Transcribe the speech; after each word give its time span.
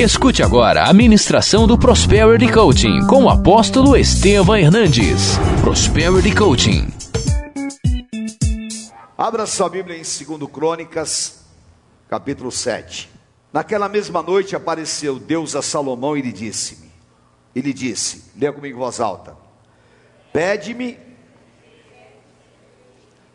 Escute 0.00 0.42
agora 0.42 0.84
a 0.84 0.94
ministração 0.94 1.66
do 1.66 1.76
Prosperity 1.76 2.50
Coaching 2.50 3.06
com 3.06 3.24
o 3.24 3.28
apóstolo 3.28 3.94
Estevam 3.94 4.56
Hernandes. 4.56 5.36
Prosperity 5.60 6.34
Coaching. 6.34 6.88
Abra 9.18 9.44
sua 9.44 9.68
Bíblia 9.68 9.98
em 9.98 10.00
2 10.00 10.50
Crônicas, 10.50 11.44
capítulo 12.08 12.50
7. 12.50 13.10
Naquela 13.52 13.90
mesma 13.90 14.22
noite 14.22 14.56
apareceu 14.56 15.18
Deus 15.18 15.54
a 15.54 15.60
Salomão 15.60 16.16
e 16.16 16.22
lhe 16.22 16.32
disse: 16.32 16.90
Ele 17.54 17.70
disse, 17.70 18.24
leia 18.34 18.54
comigo 18.54 18.74
em 18.74 18.80
voz 18.80 19.00
alta: 19.00 19.36
Pede-me 20.32 20.96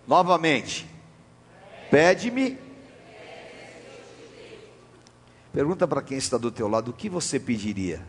novamente. 0.07 0.87
Pede-me 1.91 2.64
Pergunta 5.55 5.87
para 5.87 6.01
quem 6.01 6.17
está 6.17 6.37
do 6.37 6.51
teu 6.51 6.67
lado, 6.67 6.91
o 6.91 6.93
que 6.93 7.07
você 7.07 7.39
pediria? 7.39 8.01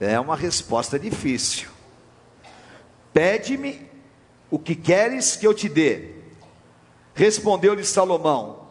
É 0.00 0.18
uma 0.18 0.34
resposta 0.34 0.98
difícil. 0.98 1.68
Pede-me 3.12 3.86
o 4.50 4.58
que 4.58 4.74
queres 4.74 5.36
que 5.36 5.46
eu 5.46 5.52
te 5.52 5.68
dê. 5.68 6.12
Respondeu-lhe 7.14 7.84
Salomão: 7.84 8.68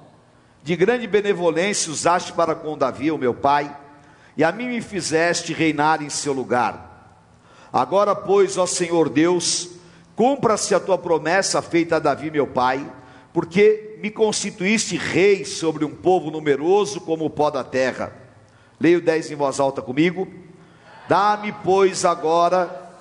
De 0.64 0.76
grande 0.76 1.06
benevolência 1.06 1.92
usaste 1.92 2.34
para 2.34 2.56
com 2.56 2.76
Davi, 2.76 3.12
o 3.12 3.18
meu 3.20 3.36
pai, 3.36 3.78
e 4.36 4.44
a 4.44 4.52
mim 4.52 4.70
me 4.70 4.82
fizeste 4.82 5.54
reinar 5.54 6.02
em 6.02 6.10
seu 6.10 6.34
lugar. 6.34 7.22
Agora, 7.72 8.16
pois, 8.16 8.58
ó 8.58 8.66
Senhor 8.66 9.10
Deus, 9.10 9.70
cumpra-se 10.16 10.74
a 10.74 10.80
tua 10.80 10.98
promessa 10.98 11.62
feita 11.62 11.98
a 11.98 12.00
Davi, 12.00 12.32
meu 12.32 12.48
pai 12.48 12.84
porque 13.38 13.87
me 13.98 14.12
constituíste 14.12 14.96
rei 14.96 15.44
sobre 15.44 15.84
um 15.84 15.90
povo 15.90 16.30
numeroso 16.30 17.02
como 17.02 17.26
o 17.26 17.30
pó 17.30 17.50
da 17.50 17.64
terra. 17.64 18.14
Leio 18.80 19.02
10 19.02 19.32
em 19.32 19.36
voz 19.36 19.60
alta 19.60 19.82
comigo. 19.82 20.28
Dá-me, 21.10 21.52
pois, 21.64 22.06
agora, 22.06 22.92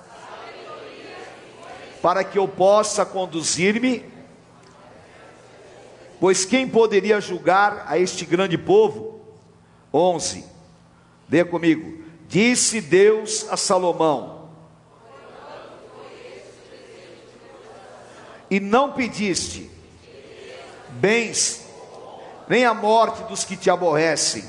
para 2.01 2.23
que 2.23 2.39
eu 2.39 2.47
possa 2.47 3.05
conduzir-me, 3.05 4.03
pois 6.19 6.45
quem 6.45 6.67
poderia 6.67 7.21
julgar 7.21 7.85
a 7.87 7.99
este 7.99 8.25
grande 8.25 8.57
povo? 8.57 9.21
11. 9.93 10.45
Leia 11.29 11.45
comigo. 11.45 12.03
Disse 12.27 12.81
Deus 12.81 13.45
a 13.51 13.55
Salomão: 13.55 14.49
E 18.49 18.59
não 18.59 18.93
pediste 18.93 19.76
bens, 20.91 21.65
nem 22.47 22.65
a 22.65 22.73
morte 22.73 23.23
dos 23.23 23.43
que 23.43 23.57
te 23.57 23.69
aborrecem, 23.69 24.43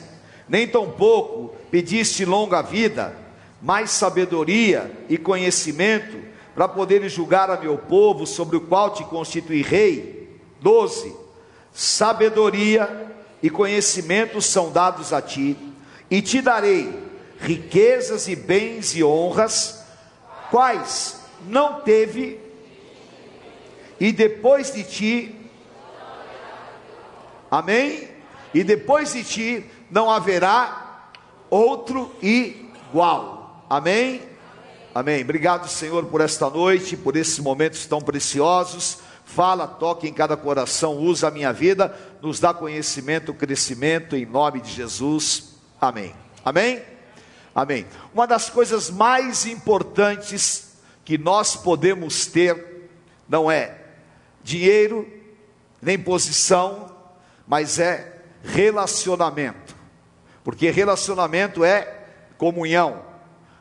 nem 0.48 0.66
tampouco 0.66 1.54
pediste 1.70 2.24
longa 2.24 2.62
vida, 2.62 3.14
mais 3.60 3.90
sabedoria 3.90 4.90
e 5.08 5.18
conhecimento 5.18 6.18
para 6.54 6.68
poderes 6.68 7.12
julgar 7.12 7.50
a 7.50 7.60
meu 7.60 7.76
povo 7.78 8.26
sobre 8.26 8.56
o 8.56 8.62
qual 8.62 8.90
te 8.90 9.04
constituí 9.04 9.62
rei. 9.62 10.28
12. 10.60 11.14
Sabedoria 11.72 13.12
e 13.42 13.48
conhecimento 13.48 14.42
são 14.42 14.72
dados 14.72 15.12
a 15.12 15.22
ti, 15.22 15.56
e 16.10 16.20
te 16.20 16.40
darei 16.40 16.92
riquezas 17.40 18.26
e 18.26 18.34
bens 18.34 18.96
e 18.96 19.04
honras, 19.04 19.84
quais 20.50 21.20
não 21.46 21.80
teve, 21.80 22.40
e 24.00 24.10
depois 24.10 24.72
de 24.72 24.82
ti 24.82 25.37
Amém? 27.50 28.08
E 28.52 28.64
depois 28.64 29.12
de 29.12 29.24
ti 29.24 29.64
não 29.90 30.10
haverá 30.10 31.10
outro 31.50 32.14
igual. 32.22 33.64
Amém? 33.68 34.22
Amém. 34.94 35.22
Obrigado, 35.22 35.68
Senhor, 35.68 36.06
por 36.06 36.20
esta 36.20 36.48
noite, 36.50 36.96
por 36.96 37.16
esses 37.16 37.38
momentos 37.38 37.86
tão 37.86 38.00
preciosos. 38.00 38.98
Fala, 39.24 39.66
toque 39.66 40.08
em 40.08 40.12
cada 40.12 40.36
coração, 40.36 40.96
usa 40.96 41.28
a 41.28 41.30
minha 41.30 41.52
vida, 41.52 41.94
nos 42.22 42.40
dá 42.40 42.54
conhecimento, 42.54 43.34
crescimento, 43.34 44.16
em 44.16 44.24
nome 44.24 44.60
de 44.60 44.70
Jesus. 44.70 45.54
Amém. 45.78 46.14
Amém? 46.42 46.82
Amém. 47.54 47.86
Uma 48.14 48.26
das 48.26 48.48
coisas 48.48 48.88
mais 48.88 49.44
importantes 49.44 50.72
que 51.04 51.18
nós 51.18 51.54
podemos 51.54 52.26
ter 52.26 52.88
não 53.28 53.50
é 53.50 53.76
dinheiro, 54.42 55.06
nem 55.80 55.98
posição, 55.98 56.87
mas 57.48 57.78
é 57.78 58.20
relacionamento, 58.44 59.74
porque 60.44 60.70
relacionamento 60.70 61.64
é 61.64 62.04
comunhão, 62.36 63.02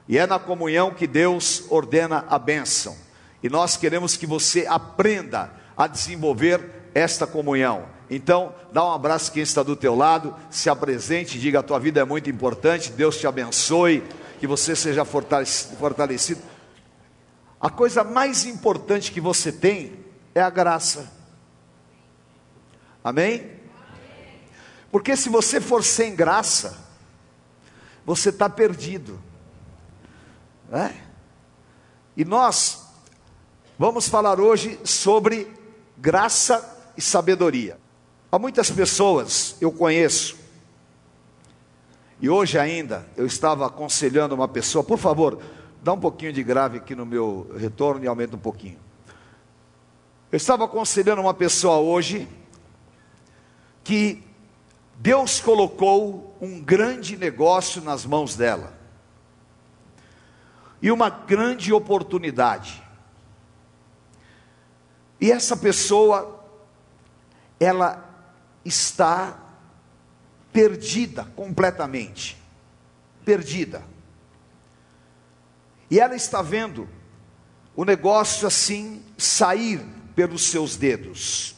e 0.08 0.18
é 0.18 0.28
na 0.28 0.38
comunhão 0.38 0.92
que 0.92 1.08
Deus 1.08 1.64
ordena 1.70 2.26
a 2.30 2.38
bênção, 2.38 2.96
e 3.42 3.50
nós 3.50 3.78
queremos 3.78 4.18
que 4.18 4.26
você 4.26 4.68
aprenda 4.68 5.52
a 5.76 5.88
desenvolver 5.88 6.90
esta 6.94 7.26
comunhão. 7.26 7.86
Então, 8.10 8.54
dá 8.72 8.86
um 8.86 8.92
abraço 8.92 9.32
quem 9.32 9.44
está 9.44 9.62
do 9.64 9.76
teu 9.76 9.96
lado, 9.96 10.36
se 10.50 10.70
apresente, 10.70 11.40
diga 11.40 11.60
a 11.60 11.64
tua 11.64 11.80
vida 11.80 12.00
é 12.00 12.06
muito 12.06 12.30
importante, 12.30 12.92
Deus 12.92 13.18
te 13.18 13.28
abençoe, 13.28 14.04
que 14.40 14.48
você 14.48 14.76
seja 14.76 15.04
fortalecido. 15.06 16.42
A 17.60 17.70
coisa 17.70 18.04
mais 18.04 18.46
importante 18.46 19.12
que 19.12 19.20
você 19.20 19.52
tem 19.52 20.06
é 20.34 20.42
a 20.42 20.50
graça. 20.50 21.12
Amém? 23.04 23.58
Porque 24.98 25.16
se 25.16 25.30
você 25.30 25.62
for 25.62 25.84
sem 25.84 26.16
graça, 26.16 26.76
você 28.04 28.30
está 28.30 28.50
perdido. 28.50 29.22
Né? 30.68 31.00
E 32.16 32.26
nós 32.26 32.84
vamos 33.78 34.10
falar 34.10 34.40
hoje 34.40 34.80
sobre 34.84 35.54
graça 35.96 36.92
e 36.98 37.02
sabedoria. 37.04 37.78
Há 38.32 38.40
muitas 38.40 38.72
pessoas 38.72 39.56
eu 39.62 39.72
conheço, 39.72 40.36
e 42.20 42.28
hoje 42.28 42.58
ainda 42.58 43.08
eu 43.16 43.28
estava 43.28 43.68
aconselhando 43.68 44.34
uma 44.34 44.48
pessoa, 44.48 44.84
por 44.84 44.98
favor, 44.98 45.40
dá 45.80 45.94
um 45.94 46.00
pouquinho 46.00 46.34
de 46.34 46.42
grave 46.42 46.80
aqui 46.80 46.96
no 46.96 47.06
meu 47.06 47.52
retorno 47.56 48.04
e 48.04 48.08
aumenta 48.08 48.36
um 48.36 48.40
pouquinho. 48.40 48.80
Eu 50.32 50.38
estava 50.38 50.66
aconselhando 50.66 51.22
uma 51.22 51.36
pessoa 51.36 51.78
hoje 51.78 52.28
que 53.84 54.26
Deus 54.98 55.40
colocou 55.40 56.36
um 56.42 56.60
grande 56.60 57.16
negócio 57.16 57.82
nas 57.82 58.06
mãos 58.06 58.36
dela 58.36 58.76
e 60.82 60.92
uma 60.92 61.10
grande 61.10 61.72
oportunidade. 61.72 62.84
E 65.20 65.32
essa 65.32 65.56
pessoa, 65.56 66.44
ela 67.60 68.04
está 68.66 69.40
perdida 70.52 71.26
completamente, 71.36 72.38
perdida. 73.24 73.84
E 75.90 76.00
ela 76.00 76.16
está 76.16 76.42
vendo 76.42 76.90
o 77.76 77.86
negócio 77.86 78.48
assim 78.48 79.04
sair 79.18 79.80
pelos 80.16 80.50
seus 80.50 80.76
dedos. 80.76 81.57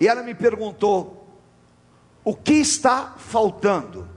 E 0.00 0.08
ela 0.08 0.22
me 0.22 0.34
perguntou: 0.34 1.38
o 2.24 2.34
que 2.34 2.54
está 2.54 3.14
faltando? 3.18 4.08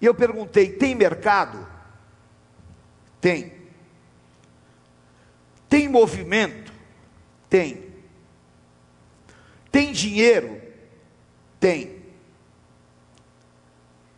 E 0.00 0.06
eu 0.06 0.14
perguntei: 0.14 0.72
tem 0.72 0.94
mercado? 0.94 1.68
Tem. 3.20 3.60
Tem 5.68 5.86
movimento? 5.86 6.72
Tem. 7.48 7.90
Tem 9.70 9.92
dinheiro? 9.92 10.60
Tem. 11.60 12.00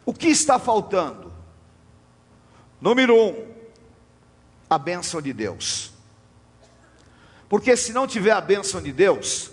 O 0.07 0.15
que 0.15 0.29
está 0.29 0.59
faltando? 0.59 1.33
Número 2.81 3.15
um, 3.15 3.55
a 4.71 4.79
bênção 4.79 5.21
de 5.21 5.33
Deus. 5.33 5.93
Porque 7.49 7.77
se 7.77 7.93
não 7.93 8.07
tiver 8.07 8.31
a 8.31 8.41
bênção 8.41 8.81
de 8.81 8.93
Deus, 8.93 9.53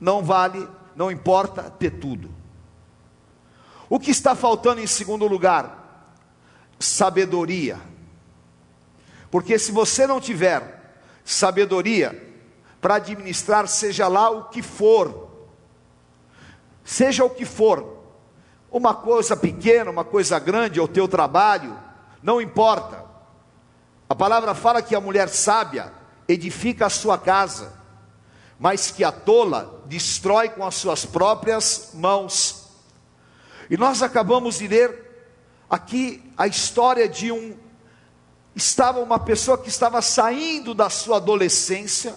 não 0.00 0.22
vale, 0.22 0.66
não 0.96 1.10
importa 1.10 1.64
ter 1.64 1.90
tudo. 1.90 2.30
O 3.88 3.98
que 3.98 4.10
está 4.10 4.34
faltando 4.34 4.80
em 4.80 4.86
segundo 4.86 5.26
lugar? 5.26 6.14
Sabedoria. 6.78 7.78
Porque 9.30 9.58
se 9.58 9.70
você 9.70 10.06
não 10.06 10.20
tiver 10.20 10.96
sabedoria 11.24 12.28
para 12.80 12.94
administrar, 12.94 13.68
seja 13.68 14.08
lá 14.08 14.30
o 14.30 14.44
que 14.44 14.62
for, 14.62 15.28
seja 16.82 17.24
o 17.24 17.30
que 17.30 17.44
for, 17.44 17.98
uma 18.70 18.94
coisa 18.94 19.36
pequena, 19.36 19.90
uma 19.90 20.04
coisa 20.04 20.38
grande, 20.38 20.80
ou 20.80 20.88
teu 20.88 21.06
trabalho, 21.06 21.76
não 22.22 22.40
importa. 22.40 23.04
A 24.08 24.14
palavra 24.14 24.54
fala 24.54 24.82
que 24.82 24.94
a 24.94 25.00
mulher 25.00 25.28
sábia 25.28 25.92
edifica 26.26 26.86
a 26.86 26.90
sua 26.90 27.18
casa 27.18 27.79
mas 28.60 28.90
que 28.90 29.02
a 29.02 29.10
tola 29.10 29.82
destrói 29.86 30.50
com 30.50 30.66
as 30.66 30.74
suas 30.74 31.06
próprias 31.06 31.92
mãos. 31.94 32.66
E 33.70 33.76
nós 33.78 34.02
acabamos 34.02 34.58
de 34.58 34.68
ler 34.68 35.32
aqui 35.68 36.22
a 36.36 36.46
história 36.46 37.08
de 37.08 37.32
um 37.32 37.56
estava 38.54 39.00
uma 39.00 39.18
pessoa 39.18 39.56
que 39.56 39.70
estava 39.70 40.02
saindo 40.02 40.74
da 40.74 40.90
sua 40.90 41.16
adolescência, 41.16 42.14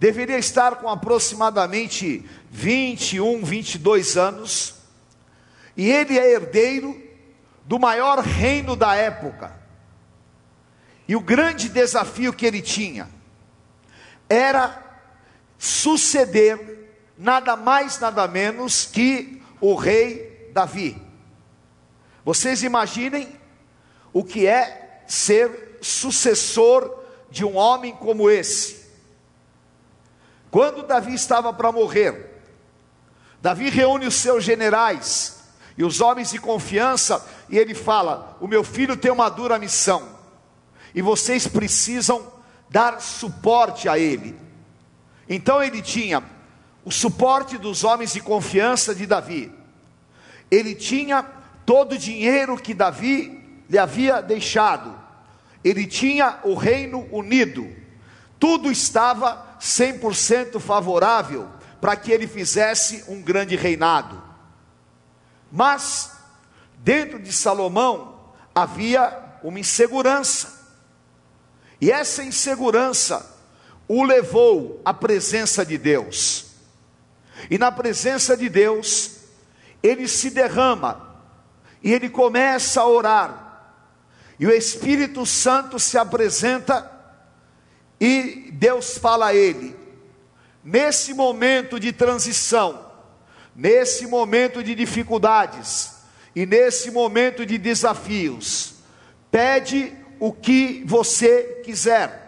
deveria 0.00 0.38
estar 0.38 0.76
com 0.76 0.88
aproximadamente 0.88 2.28
21, 2.50 3.44
22 3.44 4.16
anos, 4.16 4.74
e 5.76 5.88
ele 5.88 6.18
é 6.18 6.32
herdeiro 6.32 7.00
do 7.64 7.78
maior 7.78 8.18
reino 8.18 8.74
da 8.74 8.96
época. 8.96 9.54
E 11.06 11.14
o 11.14 11.20
grande 11.20 11.68
desafio 11.68 12.32
que 12.32 12.44
ele 12.44 12.60
tinha 12.60 13.08
era 14.28 14.85
suceder 15.58 16.90
nada 17.16 17.56
mais, 17.56 17.98
nada 17.98 18.26
menos 18.28 18.84
que 18.84 19.42
o 19.60 19.74
rei 19.74 20.50
Davi. 20.52 21.00
Vocês 22.24 22.62
imaginem 22.62 23.28
o 24.12 24.24
que 24.24 24.46
é 24.46 25.02
ser 25.06 25.78
sucessor 25.80 27.04
de 27.30 27.44
um 27.44 27.56
homem 27.56 27.94
como 27.94 28.30
esse. 28.30 28.86
Quando 30.50 30.86
Davi 30.86 31.14
estava 31.14 31.52
para 31.52 31.70
morrer, 31.70 32.42
Davi 33.40 33.68
reúne 33.68 34.06
os 34.06 34.14
seus 34.14 34.42
generais 34.42 35.36
e 35.76 35.84
os 35.84 36.00
homens 36.00 36.30
de 36.30 36.38
confiança 36.38 37.24
e 37.48 37.58
ele 37.58 37.74
fala: 37.74 38.36
O 38.40 38.48
meu 38.48 38.64
filho 38.64 38.96
tem 38.96 39.12
uma 39.12 39.28
dura 39.28 39.58
missão 39.58 40.16
e 40.94 41.02
vocês 41.02 41.46
precisam 41.46 42.32
dar 42.70 43.00
suporte 43.00 43.88
a 43.88 43.98
ele. 43.98 44.45
Então 45.28 45.62
ele 45.62 45.82
tinha 45.82 46.22
o 46.84 46.90
suporte 46.90 47.58
dos 47.58 47.82
homens 47.82 48.12
de 48.12 48.20
confiança 48.20 48.94
de 48.94 49.06
Davi, 49.06 49.52
ele 50.50 50.74
tinha 50.74 51.22
todo 51.64 51.92
o 51.92 51.98
dinheiro 51.98 52.56
que 52.56 52.72
Davi 52.72 53.62
lhe 53.68 53.76
havia 53.76 54.20
deixado, 54.20 54.94
ele 55.64 55.84
tinha 55.84 56.38
o 56.44 56.54
reino 56.54 57.08
unido, 57.10 57.68
tudo 58.38 58.70
estava 58.70 59.56
100% 59.60 60.60
favorável 60.60 61.48
para 61.80 61.96
que 61.96 62.12
ele 62.12 62.28
fizesse 62.28 63.04
um 63.08 63.20
grande 63.20 63.56
reinado. 63.56 64.22
Mas, 65.50 66.12
dentro 66.78 67.18
de 67.18 67.32
Salomão, 67.32 68.32
havia 68.54 69.38
uma 69.42 69.58
insegurança, 69.58 70.68
e 71.80 71.90
essa 71.90 72.22
insegurança 72.22 73.35
o 73.88 74.02
levou 74.02 74.80
à 74.84 74.92
presença 74.92 75.64
de 75.64 75.78
Deus. 75.78 76.46
E 77.50 77.58
na 77.58 77.70
presença 77.70 78.36
de 78.36 78.48
Deus, 78.48 79.18
ele 79.82 80.08
se 80.08 80.30
derrama 80.30 81.16
e 81.82 81.92
ele 81.92 82.08
começa 82.08 82.80
a 82.80 82.86
orar. 82.86 83.46
E 84.38 84.46
o 84.46 84.50
Espírito 84.50 85.24
Santo 85.24 85.78
se 85.78 85.96
apresenta 85.96 86.92
e 88.00 88.50
Deus 88.52 88.98
fala 88.98 89.28
a 89.28 89.34
ele: 89.34 89.76
nesse 90.64 91.14
momento 91.14 91.78
de 91.78 91.92
transição, 91.92 92.90
nesse 93.54 94.06
momento 94.06 94.62
de 94.62 94.74
dificuldades 94.74 95.92
e 96.34 96.44
nesse 96.44 96.90
momento 96.90 97.46
de 97.46 97.56
desafios, 97.56 98.74
pede 99.30 99.94
o 100.18 100.32
que 100.32 100.82
você 100.86 101.62
quiser 101.64 102.25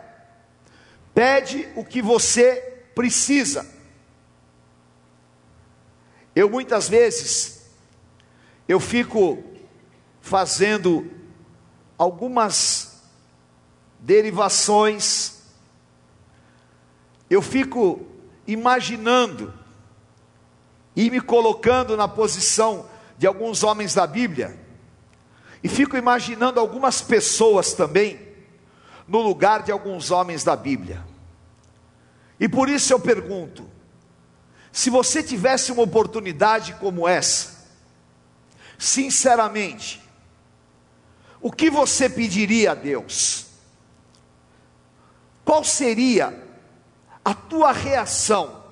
Pede 1.19 1.69
o 1.75 1.85
que 1.85 2.01
você 2.01 2.85
precisa. 2.95 3.67
Eu 6.33 6.49
muitas 6.49 6.89
vezes 6.89 7.73
eu 8.69 8.79
fico 8.79 9.43
fazendo 10.21 11.11
algumas 11.99 13.03
derivações. 13.99 15.43
Eu 17.29 17.43
fico 17.43 18.07
imaginando 18.47 19.53
e 20.95 21.11
me 21.11 21.21
colocando 21.21 21.97
na 21.97 22.07
posição 22.07 22.89
de 23.19 23.27
alguns 23.27 23.65
homens 23.65 23.93
da 23.93 24.07
Bíblia. 24.07 24.57
E 25.65 25.69
fico 25.69 25.97
imaginando 25.97 26.61
algumas 26.61 27.03
pessoas 27.03 27.73
também 27.73 28.21
no 29.09 29.21
lugar 29.21 29.65
de 29.65 29.73
alguns 29.73 30.13
homens 30.13 30.45
da 30.45 30.55
Bíblia. 30.55 31.08
E 32.39 32.49
por 32.49 32.69
isso 32.69 32.93
eu 32.93 33.01
pergunto: 33.01 33.69
se 34.73 34.91
você 34.91 35.23
tivesse 35.23 35.73
uma 35.73 35.83
oportunidade 35.83 36.75
como 36.75 37.09
essa, 37.09 37.67
sinceramente, 38.79 40.01
o 41.41 41.51
que 41.51 41.71
você 41.71 42.09
pediria 42.09 42.73
a 42.73 42.75
Deus? 42.75 43.47
Qual 45.45 45.65
seria 45.65 46.47
a 47.25 47.35
tua 47.35 47.73
reação? 47.73 48.63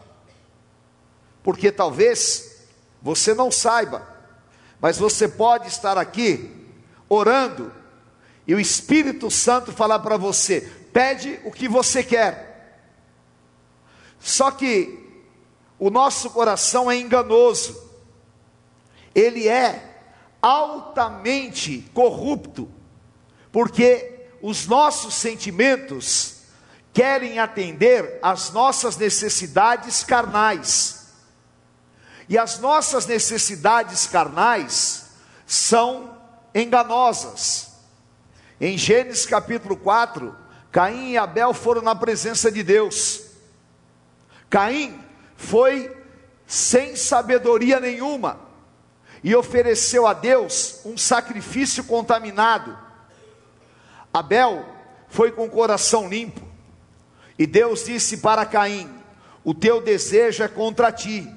Porque 1.42 1.72
talvez 1.72 2.66
você 3.00 3.32
não 3.34 3.50
saiba, 3.50 4.06
mas 4.80 4.98
você 4.98 5.26
pode 5.26 5.68
estar 5.68 5.96
aqui 5.96 6.54
orando 7.08 7.72
e 8.46 8.54
o 8.54 8.60
Espírito 8.60 9.30
Santo 9.30 9.72
falar 9.72 10.00
para 10.00 10.16
você: 10.16 10.60
pede 10.92 11.40
o 11.44 11.50
que 11.50 11.68
você 11.68 12.02
quer. 12.02 12.45
Só 14.18 14.50
que 14.50 15.06
o 15.78 15.90
nosso 15.90 16.30
coração 16.30 16.90
é 16.90 16.96
enganoso, 16.96 17.84
ele 19.14 19.48
é 19.48 20.00
altamente 20.40 21.88
corrupto, 21.92 22.70
porque 23.50 24.28
os 24.40 24.66
nossos 24.66 25.14
sentimentos 25.14 26.36
querem 26.92 27.38
atender 27.38 28.18
às 28.22 28.50
nossas 28.52 28.96
necessidades 28.96 30.02
carnais, 30.02 31.08
e 32.28 32.38
as 32.38 32.58
nossas 32.58 33.06
necessidades 33.06 34.06
carnais 34.06 35.06
são 35.46 36.16
enganosas. 36.54 37.68
Em 38.60 38.76
Gênesis 38.76 39.26
capítulo 39.26 39.76
4, 39.76 40.34
Caim 40.72 41.12
e 41.12 41.18
Abel 41.18 41.52
foram 41.54 41.82
na 41.82 41.94
presença 41.94 42.50
de 42.50 42.62
Deus. 42.62 43.25
Caim 44.48 44.98
foi 45.36 45.94
sem 46.46 46.94
sabedoria 46.96 47.80
nenhuma 47.80 48.40
e 49.22 49.34
ofereceu 49.34 50.06
a 50.06 50.12
Deus 50.12 50.80
um 50.84 50.96
sacrifício 50.96 51.84
contaminado. 51.84 52.78
Abel 54.12 54.64
foi 55.08 55.32
com 55.32 55.46
o 55.46 55.50
coração 55.50 56.08
limpo 56.08 56.40
e 57.38 57.46
Deus 57.46 57.84
disse 57.84 58.18
para 58.18 58.46
Caim: 58.46 58.88
O 59.44 59.52
teu 59.52 59.80
desejo 59.80 60.42
é 60.42 60.48
contra 60.48 60.92
ti, 60.92 61.28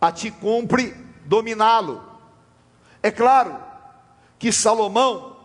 a 0.00 0.10
ti 0.10 0.30
cumpre 0.30 0.94
dominá-lo. 1.24 2.02
É 3.02 3.10
claro 3.10 3.56
que 4.38 4.50
Salomão 4.50 5.36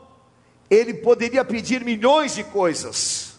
ele 0.69 0.93
poderia 0.93 1.43
pedir 1.43 1.83
milhões 1.83 2.33
de 2.33 2.43
coisas, 2.45 3.33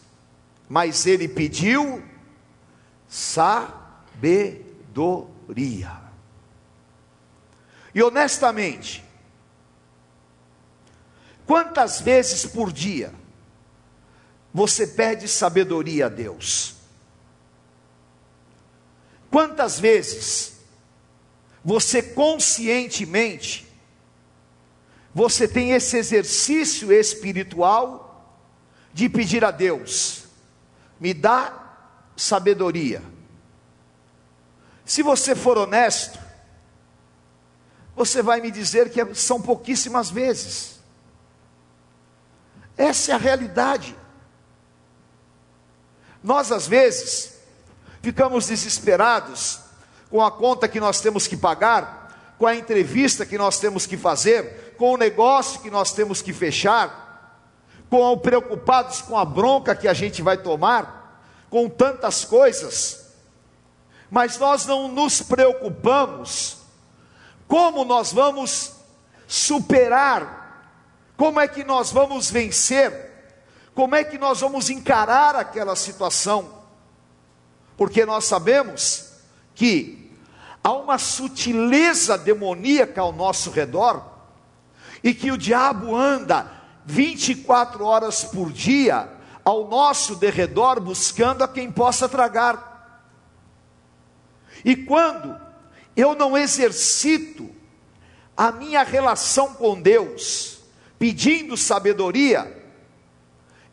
mas 0.68 1.06
ele 1.06 1.26
pediu 1.26 2.02
sabedoria. 3.12 4.32
E 7.94 8.02
honestamente, 8.02 9.04
quantas 11.46 12.00
vezes 12.00 12.46
por 12.46 12.72
dia 12.72 13.12
você 14.52 14.86
pede 14.86 15.28
sabedoria 15.28 16.06
a 16.06 16.08
Deus? 16.08 16.76
Quantas 19.30 19.78
vezes 19.78 20.60
você 21.62 22.02
conscientemente 22.02 23.70
você 25.14 25.46
tem 25.46 25.72
esse 25.72 25.98
exercício 25.98 26.90
espiritual 26.90 28.40
de 28.94 29.10
pedir 29.10 29.44
a 29.44 29.50
Deus: 29.50 30.24
me 30.98 31.12
dá 31.12 31.61
sabedoria. 32.16 33.02
Se 34.84 35.02
você 35.02 35.34
for 35.34 35.56
honesto, 35.56 36.18
você 37.94 38.22
vai 38.22 38.40
me 38.40 38.50
dizer 38.50 38.90
que 38.90 39.14
são 39.14 39.40
pouquíssimas 39.40 40.10
vezes. 40.10 40.80
Essa 42.76 43.12
é 43.12 43.14
a 43.14 43.18
realidade. 43.18 43.96
Nós, 46.22 46.50
às 46.52 46.66
vezes, 46.66 47.38
ficamos 48.00 48.46
desesperados 48.46 49.60
com 50.10 50.22
a 50.22 50.30
conta 50.30 50.68
que 50.68 50.80
nós 50.80 51.00
temos 51.00 51.26
que 51.26 51.36
pagar, 51.36 52.34
com 52.38 52.46
a 52.46 52.54
entrevista 52.54 53.24
que 53.24 53.38
nós 53.38 53.58
temos 53.58 53.86
que 53.86 53.96
fazer, 53.96 54.74
com 54.76 54.92
o 54.92 54.96
negócio 54.96 55.60
que 55.60 55.70
nós 55.70 55.92
temos 55.92 56.20
que 56.20 56.32
fechar, 56.32 57.40
com 57.88 58.18
preocupados 58.18 59.02
com 59.02 59.18
a 59.18 59.24
bronca 59.24 59.74
que 59.74 59.86
a 59.86 59.94
gente 59.94 60.22
vai 60.22 60.36
tomar, 60.36 61.01
com 61.52 61.68
tantas 61.68 62.24
coisas, 62.24 63.12
mas 64.10 64.38
nós 64.38 64.64
não 64.64 64.88
nos 64.88 65.20
preocupamos 65.20 66.56
como 67.46 67.84
nós 67.84 68.10
vamos 68.10 68.72
superar, 69.28 70.72
como 71.14 71.38
é 71.38 71.46
que 71.46 71.62
nós 71.62 71.92
vamos 71.92 72.30
vencer, 72.30 73.36
como 73.74 73.94
é 73.94 74.02
que 74.02 74.16
nós 74.16 74.40
vamos 74.40 74.70
encarar 74.70 75.36
aquela 75.36 75.76
situação, 75.76 76.64
porque 77.76 78.06
nós 78.06 78.24
sabemos 78.24 79.10
que 79.54 80.10
há 80.64 80.72
uma 80.72 80.96
sutileza 80.96 82.16
demoníaca 82.16 83.02
ao 83.02 83.12
nosso 83.12 83.50
redor 83.50 84.02
e 85.04 85.12
que 85.12 85.30
o 85.30 85.36
diabo 85.36 85.94
anda 85.94 86.50
24 86.86 87.84
horas 87.84 88.24
por 88.24 88.50
dia 88.50 89.20
ao 89.44 89.68
nosso 89.68 90.16
derredor 90.16 90.80
buscando 90.80 91.42
a 91.42 91.48
quem 91.48 91.70
possa 91.70 92.08
tragar. 92.08 93.04
E 94.64 94.76
quando 94.76 95.40
eu 95.96 96.14
não 96.14 96.36
exercito 96.36 97.50
a 98.36 98.52
minha 98.52 98.82
relação 98.82 99.54
com 99.54 99.80
Deus, 99.80 100.60
pedindo 100.98 101.56
sabedoria, 101.56 102.62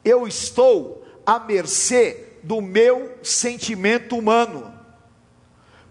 eu 0.04 0.28
estou 0.28 1.06
à 1.26 1.40
mercê 1.40 2.26
do 2.44 2.62
meu 2.62 3.20
sentimento 3.22 4.18
humano, 4.18 4.74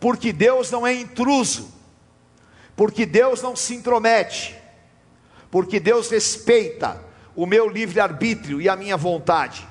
porque 0.00 0.32
Deus 0.32 0.70
não 0.70 0.86
é 0.86 0.94
intruso, 0.94 1.72
porque 2.74 3.06
Deus 3.06 3.42
não 3.42 3.54
se 3.54 3.74
intromete, 3.74 4.56
porque 5.50 5.78
Deus 5.78 6.10
respeita 6.10 7.02
o 7.36 7.46
meu 7.46 7.68
livre-arbítrio 7.68 8.60
e 8.60 8.68
a 8.68 8.74
minha 8.74 8.96
vontade. 8.96 9.67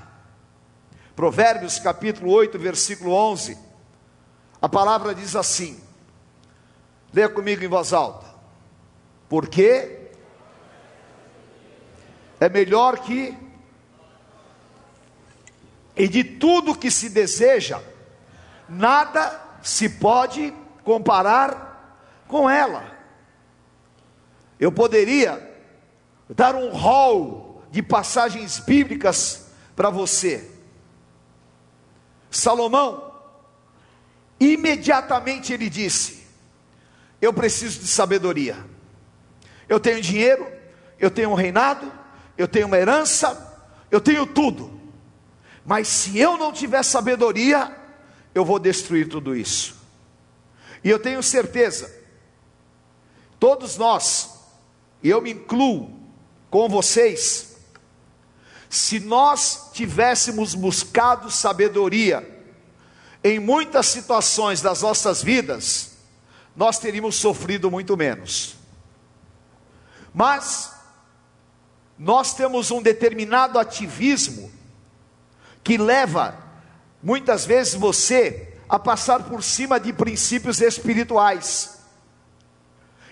Provérbios 1.18 1.80
capítulo 1.80 2.32
8, 2.32 2.60
versículo 2.60 3.12
11, 3.12 3.58
a 4.62 4.70
palavra 4.70 5.16
diz 5.16 5.36
assim: 5.36 5.82
leia 7.12 7.28
comigo 7.28 7.66
em 7.66 7.68
voz 7.68 7.92
alta, 7.92 8.28
porque 9.28 10.12
é 12.40 12.48
melhor 12.48 13.00
que, 13.00 13.36
e 15.96 16.08
de 16.08 16.24
tudo 16.24 16.78
que 16.78 16.92
se 16.92 17.10
deseja, 17.10 17.82
nada 18.70 19.42
se 19.64 19.90
pode 19.90 20.54
comparar 20.84 22.06
com 22.28 22.48
ela. 22.48 22.96
Eu 24.60 24.72
poderia 24.72 25.52
dar 26.30 26.54
um 26.54 26.70
rol 26.70 27.64
de 27.72 27.82
passagens 27.82 28.60
bíblicas 28.60 29.48
para 29.76 29.90
você. 29.90 30.57
Salomão, 32.38 33.16
imediatamente 34.40 35.52
ele 35.52 35.72
disse: 35.72 36.24
Eu 37.20 37.34
preciso 37.34 37.80
de 37.80 37.88
sabedoria. 37.88 38.56
Eu 39.68 39.80
tenho 39.80 40.00
dinheiro, 40.00 40.48
eu 41.00 41.10
tenho 41.10 41.32
um 41.32 41.34
reinado, 41.34 41.92
eu 42.38 42.48
tenho 42.48 42.68
uma 42.68 42.78
herança, 42.78 43.60
eu 43.90 44.00
tenho 44.00 44.28
tudo. 44.28 44.80
Mas 45.66 45.88
se 45.88 46.20
eu 46.20 46.38
não 46.38 46.54
tiver 46.54 46.84
sabedoria, 46.84 47.76
eu 48.36 48.46
vou 48.46 48.60
destruir 48.60 49.10
tudo 49.10 49.36
isso. 49.36 49.76
E 50.84 50.92
eu 50.92 51.00
tenho 51.00 51.24
certeza, 51.24 51.92
todos 53.40 53.78
nós, 53.78 54.30
e 55.02 55.10
eu 55.10 55.20
me 55.22 55.34
incluo 55.34 55.92
com 56.52 56.70
vocês, 56.70 57.47
se 58.70 59.00
nós 59.00 59.70
tivéssemos 59.74 60.54
buscado 60.54 61.32
sabedoria 61.32 62.36
em 63.24 63.40
muitas 63.40 63.88
situações 63.88 64.62
das 64.62 64.82
nossas 64.82 65.24
vidas, 65.24 65.92
nós 66.56 66.80
teríamos 66.80 67.16
sofrido 67.16 67.70
muito 67.70 67.96
menos. 67.96 68.56
Mas 70.14 70.72
nós 71.98 72.34
temos 72.34 72.72
um 72.72 72.82
determinado 72.82 73.58
ativismo 73.60 74.52
que 75.64 75.78
leva 75.78 76.38
muitas 77.02 77.46
vezes 77.46 77.74
você 77.74 78.54
a 78.70 78.78
passar 78.78 79.24
por 79.24 79.44
cima 79.44 79.80
de 79.80 79.94
princípios 79.94 80.62
espirituais. 80.62 81.80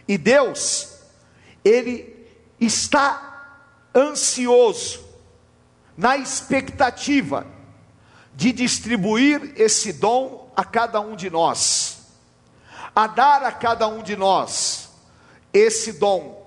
E 0.08 0.18
Deus, 0.18 0.90
ele 1.64 2.28
está 2.60 3.60
ansioso, 3.96 5.05
na 5.98 6.18
expectativa 6.18 7.46
de 8.34 8.52
distribuir 8.52 9.54
esse 9.56 9.94
dom 9.94 10.52
a 10.56 10.64
cada 10.64 11.00
um 11.00 11.16
de 11.16 11.30
nós, 11.30 12.00
a 12.96 13.08
dar 13.08 13.44
a 13.44 13.52
cada 13.52 13.88
um 13.88 14.04
de 14.04 14.16
nós 14.16 14.90
esse 15.54 15.94
dom. 15.94 16.44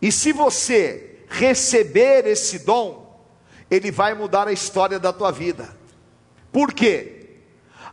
E 0.00 0.12
se 0.12 0.32
você 0.32 1.24
receber 1.28 2.26
esse 2.26 2.60
dom, 2.60 3.22
ele 3.70 3.90
vai 3.90 4.14
mudar 4.14 4.48
a 4.48 4.52
história 4.52 4.98
da 4.98 5.12
tua 5.12 5.30
vida. 5.30 5.76
Por 6.52 6.72
quê? 6.72 7.38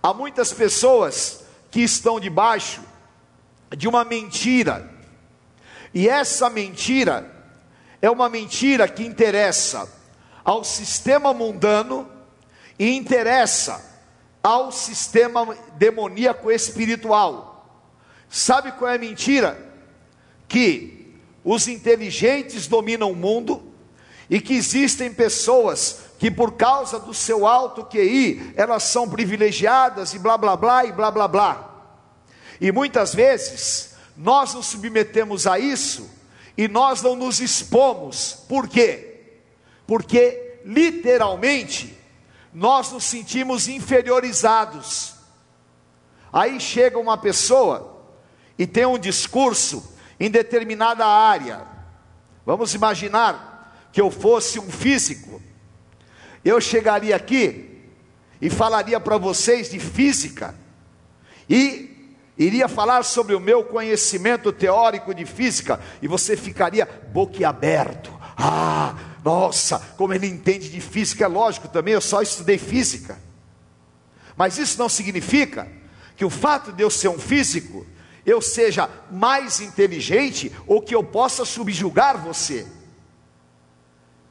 Há 0.01 0.13
muitas 0.13 0.53
pessoas 0.53 1.43
que 1.71 1.81
estão 1.81 2.19
debaixo 2.19 2.81
de 3.75 3.87
uma 3.87 4.05
mentira 4.05 4.95
e 5.95 6.09
essa 6.09 6.49
mentira 6.49 7.33
é 8.01 8.11
uma 8.11 8.27
mentira 8.27 8.85
que 8.85 9.05
interessa 9.05 9.89
ao 10.45 10.63
sistema 10.63 11.33
mundano 11.33 12.07
e 12.77 12.95
interessa 12.95 13.83
ao 14.43 14.71
sistema 14.71 15.57
demoníaco 15.73 16.51
espiritual. 16.51 17.83
Sabe 18.29 18.71
qual 18.73 18.91
é 18.91 18.95
a 18.95 18.99
mentira? 18.99 19.57
Que 20.47 21.15
os 21.43 21.67
inteligentes 21.67 22.67
dominam 22.67 23.11
o 23.11 23.15
mundo 23.15 23.73
e 24.29 24.39
que 24.39 24.53
existem 24.53 25.11
pessoas 25.11 26.01
que 26.19 26.29
por 26.29 26.53
causa 26.53 26.99
do 26.99 27.13
seu 27.13 27.47
alto 27.47 27.85
QI, 27.85 28.53
elas 28.55 28.83
são 28.83 29.09
privilegiadas 29.09 30.13
e 30.13 30.19
blá 30.19 30.37
blá 30.37 30.55
blá 30.55 30.85
e 30.85 30.91
blá 30.91 31.09
blá 31.09 31.27
blá. 31.27 31.71
E 32.61 32.71
muitas 32.71 33.13
vezes 33.15 33.95
nós 34.15 34.53
nos 34.53 34.67
submetemos 34.67 35.45
a 35.47 35.57
isso 35.57 36.09
e 36.57 36.67
nós 36.67 37.01
não 37.01 37.15
nos 37.15 37.39
expomos. 37.41 38.43
Por 38.47 38.67
quê? 38.67 39.14
Porque 39.85 40.59
literalmente 40.65 41.97
nós 42.53 42.91
nos 42.91 43.03
sentimos 43.03 43.67
inferiorizados. 43.67 45.13
Aí 46.31 46.59
chega 46.59 46.97
uma 46.97 47.17
pessoa 47.17 48.03
e 48.57 48.65
tem 48.65 48.85
um 48.85 48.97
discurso 48.97 49.95
em 50.19 50.29
determinada 50.29 51.05
área. 51.05 51.65
Vamos 52.45 52.73
imaginar 52.73 53.89
que 53.91 53.99
eu 53.99 54.09
fosse 54.09 54.59
um 54.59 54.69
físico. 54.69 55.41
Eu 56.43 56.61
chegaria 56.61 57.15
aqui 57.15 57.89
e 58.41 58.49
falaria 58.49 58.99
para 58.99 59.17
vocês 59.17 59.69
de 59.69 59.79
física 59.79 60.55
e 61.49 62.13
iria 62.37 62.67
falar 62.67 63.03
sobre 63.03 63.35
o 63.35 63.39
meu 63.39 63.63
conhecimento 63.63 64.51
teórico 64.51 65.13
de 65.13 65.25
física 65.25 65.79
e 66.01 66.07
você 66.07 66.35
ficaria 66.35 66.85
boquiaberto. 67.11 68.13
Ah, 68.37 68.95
nossa, 69.25 69.79
como 69.97 70.13
ele 70.13 70.27
entende 70.27 70.69
de 70.69 70.79
física, 70.79 71.25
é 71.25 71.27
lógico 71.27 71.67
também, 71.67 71.95
eu 71.95 72.01
só 72.01 72.21
estudei 72.21 72.59
física. 72.59 73.19
Mas 74.37 74.59
isso 74.59 74.77
não 74.77 74.87
significa 74.87 75.67
que 76.15 76.23
o 76.23 76.29
fato 76.29 76.71
de 76.71 76.83
eu 76.83 76.91
ser 76.91 77.07
um 77.07 77.17
físico, 77.17 77.87
eu 78.23 78.39
seja 78.39 78.87
mais 79.09 79.59
inteligente 79.59 80.51
ou 80.67 80.79
que 80.79 80.93
eu 80.93 81.03
possa 81.03 81.43
subjugar 81.43 82.23
você. 82.23 82.67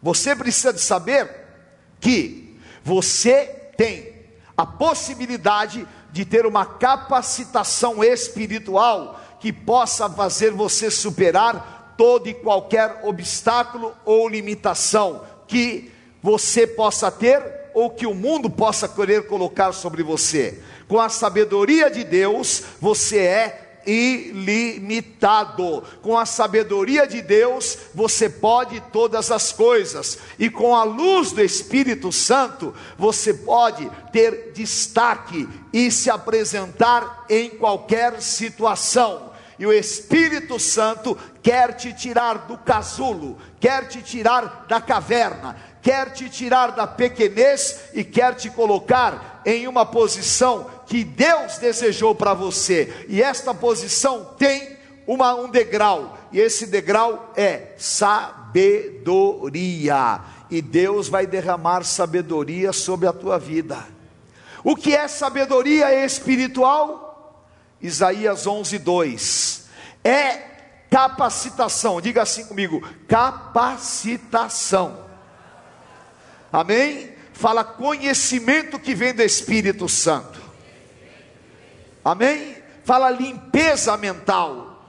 Você 0.01 0.37
precisa 0.37 0.73
de 0.73 0.81
saber 0.81 1.29
que 2.01 2.57
você 2.85 3.47
tem 3.77 4.15
a 4.57 4.65
possibilidade 4.65 5.89
de 6.13 6.25
ter 6.25 6.47
uma 6.47 6.65
capacitação 6.65 8.05
espiritual 8.05 9.21
que 9.41 9.53
possa 9.53 10.09
fazer 10.09 10.53
você 10.53 10.89
superar 10.89 11.74
todo 11.97 12.29
e 12.29 12.35
qualquer 12.35 13.01
obstáculo 13.05 13.95
ou 14.05 14.29
limitação 14.29 15.23
que 15.47 15.91
você 16.23 16.67
possa 16.67 17.11
ter 17.11 17.43
ou 17.75 17.91
que 17.91 18.07
o 18.07 18.15
mundo 18.15 18.49
possa 18.49 18.89
querer 18.89 19.27
colocar 19.27 19.73
sobre 19.73 20.03
você. 20.03 20.61
Com 20.87 21.01
a 21.01 21.09
sabedoria 21.09 21.91
de 21.91 22.05
Deus, 22.05 22.63
você 22.81 23.19
é 23.19 23.65
ilimitado. 23.87 25.83
Com 26.03 26.17
a 26.17 26.25
sabedoria 26.25 27.07
de 27.07 27.21
Deus, 27.21 27.77
você 27.95 28.29
pode 28.29 28.81
todas 28.93 29.31
as 29.31 29.53
coisas, 29.53 30.19
e 30.39 30.49
com 30.49 30.75
a 30.75 30.85
luz 30.85 31.33
do 31.33 31.43
Espírito 31.43 32.11
Santo, 32.11 32.75
você 32.97 33.35
pode 33.35 33.91
ter 34.13 34.53
destaque 34.55 35.49
e 35.73 35.91
se 35.91 36.11
apresentar 36.11 37.27
em 37.29 37.51
qualquer 37.51 38.21
situação. 38.23 39.34
E 39.59 39.67
o 39.67 39.73
Espírito 39.73 40.59
Santo 40.59 41.17
quer 41.43 41.75
te 41.75 41.93
tirar 41.93 42.47
do 42.47 42.59
casulo, 42.59 43.39
quer 43.61 43.87
te 43.87 44.03
tirar 44.03 44.67
da 44.69 44.81
caverna, 44.81 45.57
quer 45.81 46.11
te 46.13 46.29
tirar 46.29 46.73
da 46.73 46.87
pequenez 46.87 47.91
e 47.93 48.03
quer 48.03 48.35
te 48.35 48.51
colocar 48.51 49.43
em 49.45 49.69
uma 49.69 49.85
posição 49.85 50.71
que 50.87 51.05
Deus 51.05 51.59
desejou 51.59 52.15
para 52.15 52.33
você, 52.35 53.07
e 53.09 53.23
esta 53.23 53.53
posição 53.55 54.35
tem 54.39 54.79
uma, 55.07 55.35
um 55.35 55.51
degrau, 55.51 56.19
e 56.33 56.41
esse 56.41 56.67
degrau 56.67 57.33
é 57.37 57.75
sabedoria, 57.77 58.61
e 60.51 60.63
Deus 60.63 61.09
vai 61.09 61.27
derramar 61.27 61.85
sabedoria 61.85 62.73
sobre 62.73 63.07
a 63.07 63.13
tua 63.13 63.39
vida. 63.39 63.87
O 64.63 64.75
que 64.75 64.95
é 64.97 65.07
sabedoria 65.07 66.05
espiritual? 66.05 67.04
Isaías 67.85 68.47
11, 68.47 68.79
2. 68.79 69.67
É 70.03 70.39
capacitação, 70.89 72.01
diga 72.01 72.23
assim 72.23 72.47
comigo: 72.47 72.81
capacitação. 73.07 75.05
Amém? 76.51 77.13
Fala 77.35 77.63
conhecimento 77.63 78.79
que 78.79 78.95
vem 78.95 79.13
do 79.13 79.23
Espírito 79.23 79.87
Santo. 79.87 80.41
Amém? 82.03 82.57
Fala 82.85 83.11
limpeza 83.11 83.95
mental. 83.99 84.83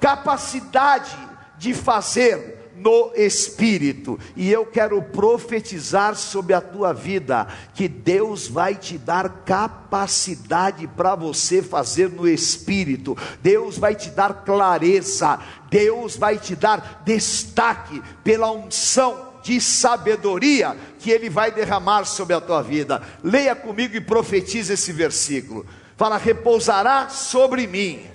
Capacidade 0.00 1.16
de 1.58 1.72
fazer 1.74 2.51
no 2.82 3.12
Espírito. 3.14 4.18
E 4.36 4.50
eu 4.50 4.66
quero 4.66 5.00
profetizar 5.02 6.16
sobre 6.16 6.52
a 6.52 6.60
tua 6.60 6.92
vida 6.92 7.46
que 7.74 7.86
Deus 7.88 8.48
vai 8.48 8.74
te 8.74 8.98
dar 8.98 9.44
capacidade 9.44 10.86
para 10.88 11.14
você 11.14 11.62
fazer 11.62 12.10
no 12.10 12.28
Espírito. 12.28 13.16
Deus 13.40 13.78
vai 13.78 13.94
te 13.94 14.10
dar 14.10 14.44
clareza. 14.44 15.38
Deus 15.70 16.16
vai 16.16 16.38
te 16.38 16.56
dar 16.56 17.02
destaque 17.04 18.02
pela 18.24 18.50
unção 18.50 19.32
de 19.42 19.60
sabedoria 19.60 20.76
que 20.98 21.10
Ele 21.10 21.30
vai 21.30 21.50
derramar 21.50 22.04
sobre 22.04 22.34
a 22.34 22.40
tua 22.40 22.62
vida. 22.62 23.02
Leia 23.22 23.54
comigo 23.54 23.96
e 23.96 24.00
profetize 24.00 24.72
esse 24.72 24.92
versículo. 24.92 25.64
Fala: 25.96 26.16
repousará 26.16 27.08
sobre 27.08 27.66
mim 27.66 28.12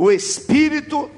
o 0.00 0.10
Espírito 0.10 1.10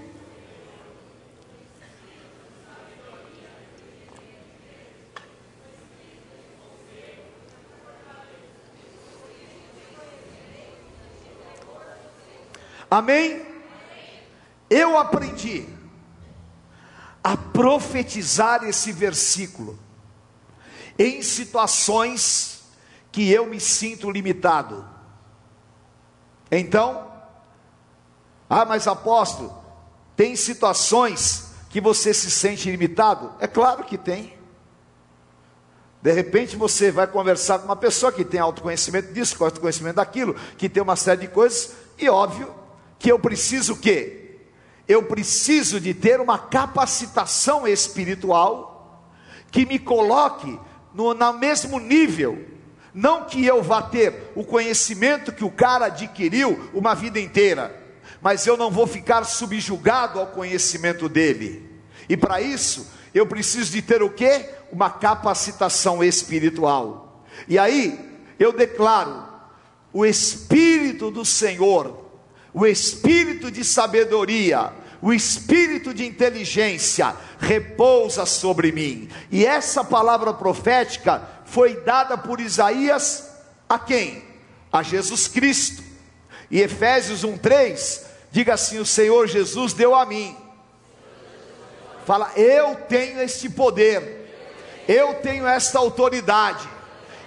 Amém? 12.93 13.41
Eu 14.69 14.99
aprendi 14.99 15.67
a 17.25 17.39
profetizar 17.39 18.65
esse 18.65 18.93
versículo 18.93 19.79
em 20.99 21.23
situações 21.23 22.65
que 23.11 23.31
eu 23.31 23.47
me 23.47 23.59
sinto 23.59 24.11
limitado. 24.11 24.87
Então, 26.51 27.11
ah, 28.47 28.67
mas 28.67 28.87
apóstolo, 28.87 29.57
tem 30.15 30.37
situações 30.37 31.51
que 31.71 31.81
você 31.81 32.13
se 32.13 32.31
sente 32.31 32.71
limitado? 32.71 33.33
É 33.41 33.47
claro 33.47 33.85
que 33.85 33.97
tem. 33.97 34.39
De 36.03 36.13
repente 36.13 36.57
você 36.57 36.91
vai 36.91 37.07
conversar 37.07 37.61
com 37.61 37.65
uma 37.65 37.77
pessoa 37.77 38.13
que 38.13 38.23
tem 38.23 38.39
autoconhecimento 38.39 39.15
disso, 39.15 39.43
autoconhecimento 39.43 39.97
daquilo, 39.97 40.35
que 40.59 40.69
tem 40.69 40.83
uma 40.83 40.97
série 40.97 41.23
de 41.23 41.29
coisas, 41.29 41.73
e 41.97 42.07
óbvio 42.11 42.61
que 43.03 43.11
eu 43.11 43.19
preciso 43.19 43.77
que 43.77 44.39
eu 44.87 45.03
preciso 45.03 45.81
de 45.81 45.93
ter 45.93 46.21
uma 46.21 46.39
capacitação 46.39 47.67
espiritual 47.67 49.11
que 49.51 49.67
me 49.67 49.79
coloque 49.79 50.59
no, 50.95 51.13
no 51.13 51.33
mesmo 51.33 51.81
nível, 51.81 52.47
não 52.95 53.25
que 53.25 53.45
eu 53.45 53.61
vá 53.61 53.83
ter 53.83 54.31
o 54.37 54.45
conhecimento 54.45 55.33
que 55.33 55.45
o 55.45 55.51
cara 55.51 55.87
adquiriu 55.87 56.71
uma 56.73 56.95
vida 56.95 57.19
inteira, 57.19 57.77
mas 58.21 58.47
eu 58.47 58.57
não 58.57 58.71
vou 58.71 58.87
ficar 58.87 59.25
subjugado 59.25 60.21
ao 60.21 60.29
conhecimento 60.29 61.09
dele. 61.09 61.69
E 62.09 62.17
para 62.17 62.41
isso, 62.41 62.89
eu 63.13 63.27
preciso 63.27 63.73
de 63.73 63.83
ter 63.83 64.01
o 64.01 64.11
que? 64.11 64.49
Uma 64.71 64.91
capacitação 64.91 66.05
espiritual. 66.05 67.25
E 67.49 67.59
aí, 67.59 67.99
eu 68.39 68.53
declaro: 68.53 69.25
o 69.93 70.07
Espírito 70.07 71.11
do 71.11 71.25
Senhor 71.25 72.02
o 72.55 72.67
espírito 72.67 73.51
de 73.51 73.65
sabedoria, 73.65 74.73
o 75.01 75.13
espírito 75.13 75.93
de 75.93 76.07
inteligência 76.07 77.15
repousa 77.39 78.25
sobre 78.25 78.71
mim. 78.71 79.09
E 79.31 79.45
essa 79.45 79.83
palavra 79.83 80.33
profética 80.33 81.23
foi 81.45 81.81
dada 81.83 82.17
por 82.17 82.41
Isaías 82.41 83.31
a 83.69 83.79
quem? 83.79 84.23
A 84.73 84.83
Jesus 84.83 85.27
Cristo. 85.27 85.83
E 86.51 86.61
Efésios 86.61 87.25
1:3 87.25 88.03
diga 88.31 88.55
assim: 88.55 88.79
O 88.79 88.87
Senhor 88.87 89.27
Jesus 89.27 89.73
deu 89.73 89.95
a 89.95 90.07
mim. 90.07 90.37
Fala, 92.05 92.33
eu 92.37 92.75
tenho 92.89 93.21
este 93.21 93.49
poder, 93.49 94.29
eu 94.89 95.15
tenho 95.15 95.47
esta 95.47 95.79
autoridade, 95.79 96.69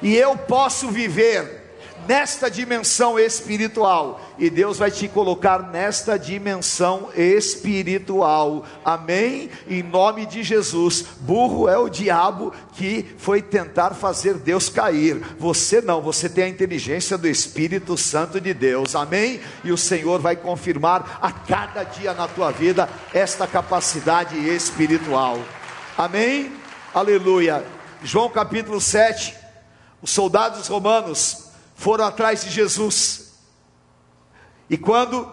e 0.02 0.16
eu 0.16 0.38
posso 0.38 0.90
viver 0.90 1.65
nesta 2.08 2.50
dimensão 2.50 3.20
espiritual, 3.20 4.22
e 4.38 4.50
Deus 4.50 4.78
vai 4.78 4.92
te 4.92 5.08
colocar 5.08 5.72
nesta 5.72 6.18
dimensão 6.18 7.10
espiritual, 7.16 8.66
amém? 8.84 9.50
Em 9.68 9.82
nome 9.82 10.26
de 10.26 10.44
Jesus, 10.44 11.06
burro 11.22 11.68
é 11.70 11.78
o 11.78 11.90
diabo 11.90 12.54
que 12.74 13.06
foi 13.18 13.42
tentar 13.42 13.92
fazer 13.92 14.36
Deus 14.36 14.70
cair, 14.70 15.22
você 15.38 15.82
não, 15.82 16.02
você 16.02 16.30
tem 16.30 16.46
a 16.46 16.50
inteligência 16.50 17.18
do 17.18 17.28
Espírito 17.28 17.98
Santo 17.98 18.40
de 18.40 18.54
Deus, 18.54 18.96
amém? 18.96 19.40
E 19.64 19.72
o 19.72 19.78
Senhor 19.78 20.20
vai 20.20 20.36
confirmar 20.36 21.20
a 21.22 21.32
cada 21.32 21.84
dia 21.84 22.14
na 22.14 22.28
tua 22.28 22.52
vida 22.52 22.90
esta 23.14 23.48
capacidade 23.48 24.38
espiritual, 24.48 25.40
amém? 25.98 26.52
Aleluia. 26.94 27.66
João 28.04 28.30
capítulo 28.30 28.80
7, 28.80 29.36
os 30.02 30.12
soldados 30.12 30.68
romanos 30.68 31.45
foram 31.76 32.06
atrás 32.06 32.44
de 32.44 32.50
Jesus. 32.50 33.34
E 34.70 34.78
quando 34.78 35.32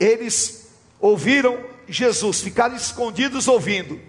eles 0.00 0.68
ouviram 0.98 1.62
Jesus, 1.86 2.40
ficaram 2.40 2.74
escondidos 2.74 3.46
ouvindo. 3.46 4.00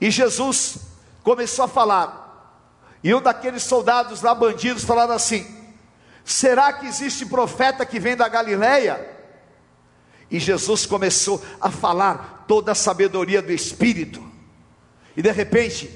E 0.00 0.10
Jesus 0.10 0.76
começou 1.24 1.64
a 1.64 1.68
falar. 1.68 2.22
E 3.02 3.12
um 3.12 3.20
daqueles 3.20 3.64
soldados 3.64 4.22
lá, 4.22 4.34
bandidos, 4.34 4.84
falaram 4.84 5.14
assim: 5.14 5.44
Será 6.24 6.72
que 6.72 6.86
existe 6.86 7.26
profeta 7.26 7.84
que 7.84 7.98
vem 7.98 8.16
da 8.16 8.28
Galileia? 8.28 9.10
E 10.30 10.38
Jesus 10.38 10.86
começou 10.86 11.42
a 11.60 11.70
falar 11.70 12.44
toda 12.46 12.72
a 12.72 12.76
sabedoria 12.76 13.42
do 13.42 13.52
Espírito. 13.52 14.22
E 15.16 15.22
de 15.22 15.30
repente, 15.30 15.90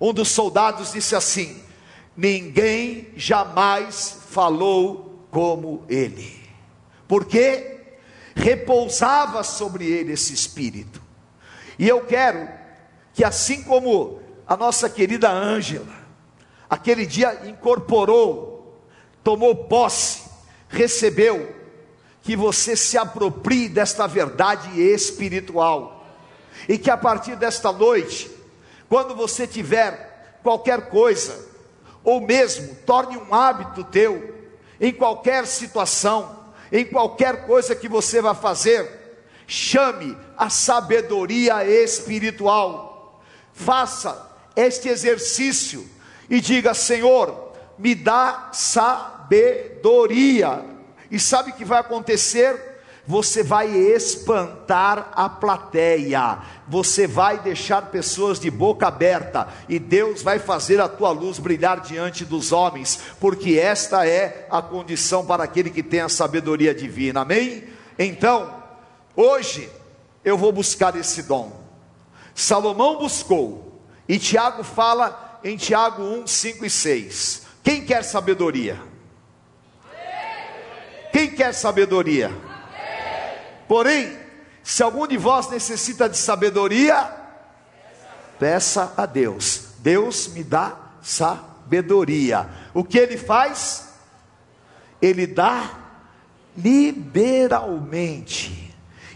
um 0.00 0.12
dos 0.12 0.28
soldados 0.28 0.92
disse 0.92 1.14
assim: 1.14 1.62
ninguém 2.16 3.08
jamais 3.16 4.18
falou 4.30 5.26
como 5.30 5.84
ele, 5.88 6.40
porque 7.06 7.76
repousava 8.34 9.42
sobre 9.42 9.86
ele 9.86 10.12
esse 10.12 10.32
espírito. 10.32 11.02
E 11.78 11.86
eu 11.86 12.02
quero 12.02 12.48
que, 13.12 13.24
assim 13.24 13.62
como 13.62 14.20
a 14.46 14.56
nossa 14.56 14.88
querida 14.88 15.30
Ângela, 15.30 15.94
aquele 16.68 17.04
dia 17.04 17.42
incorporou, 17.46 18.80
tomou 19.22 19.54
posse, 19.54 20.22
recebeu, 20.68 21.54
que 22.22 22.34
você 22.34 22.74
se 22.74 22.98
aproprie 22.98 23.68
desta 23.68 24.06
verdade 24.06 24.80
espiritual, 24.80 26.04
e 26.68 26.76
que 26.76 26.90
a 26.90 26.96
partir 26.96 27.36
desta 27.36 27.70
noite, 27.72 28.30
quando 28.88 29.14
você 29.14 29.46
tiver 29.46 30.38
qualquer 30.42 30.88
coisa, 30.88 31.55
ou 32.06 32.20
mesmo 32.20 32.74
torne 32.86 33.18
um 33.18 33.34
hábito 33.34 33.82
teu, 33.82 34.32
em 34.80 34.92
qualquer 34.92 35.44
situação, 35.44 36.46
em 36.70 36.84
qualquer 36.84 37.44
coisa 37.46 37.74
que 37.74 37.88
você 37.88 38.22
vá 38.22 38.32
fazer, 38.32 39.18
chame 39.44 40.16
a 40.36 40.48
sabedoria 40.48 41.64
espiritual, 41.64 43.20
faça 43.52 44.24
este 44.54 44.88
exercício 44.88 45.84
e 46.30 46.40
diga: 46.40 46.74
Senhor, 46.74 47.52
me 47.76 47.92
dá 47.92 48.50
sabedoria. 48.52 49.04
E 51.10 51.18
sabe 51.18 51.50
o 51.50 51.54
que 51.54 51.64
vai 51.64 51.80
acontecer? 51.80 52.75
Você 53.06 53.42
vai 53.42 53.68
espantar 53.70 55.10
a 55.14 55.28
plateia, 55.28 56.38
você 56.66 57.06
vai 57.06 57.38
deixar 57.38 57.82
pessoas 57.90 58.40
de 58.40 58.50
boca 58.50 58.88
aberta, 58.88 59.48
e 59.68 59.78
Deus 59.78 60.22
vai 60.22 60.38
fazer 60.38 60.80
a 60.80 60.88
tua 60.88 61.10
luz 61.10 61.38
brilhar 61.38 61.80
diante 61.80 62.24
dos 62.24 62.50
homens, 62.50 62.98
porque 63.20 63.58
esta 63.58 64.06
é 64.06 64.46
a 64.50 64.60
condição 64.60 65.24
para 65.24 65.44
aquele 65.44 65.70
que 65.70 65.82
tem 65.82 66.00
a 66.00 66.08
sabedoria 66.08 66.74
divina, 66.74 67.20
amém? 67.20 67.64
Então, 67.98 68.52
hoje 69.14 69.70
eu 70.24 70.36
vou 70.36 70.50
buscar 70.50 70.96
esse 70.96 71.22
dom. 71.22 71.64
Salomão 72.34 72.98
buscou, 72.98 73.80
e 74.08 74.18
Tiago 74.18 74.64
fala 74.64 75.40
em 75.44 75.56
Tiago 75.56 76.02
1, 76.02 76.26
5 76.26 76.64
e 76.64 76.70
6. 76.70 77.42
Quem 77.62 77.84
quer 77.84 78.02
sabedoria? 78.02 78.80
Quem 81.12 81.30
quer 81.30 81.52
sabedoria? 81.54 82.30
Porém, 83.68 84.16
se 84.62 84.82
algum 84.82 85.06
de 85.06 85.16
vós 85.16 85.48
necessita 85.48 86.08
de 86.08 86.16
sabedoria, 86.16 87.08
peça 88.38 88.92
a 88.96 89.06
Deus. 89.06 89.68
Deus 89.78 90.28
me 90.28 90.42
dá 90.42 90.76
sabedoria. 91.02 92.48
O 92.74 92.82
que 92.82 92.98
ele 92.98 93.16
faz? 93.16 93.88
Ele 95.00 95.24
dá 95.26 95.70
liberalmente. 96.56 98.74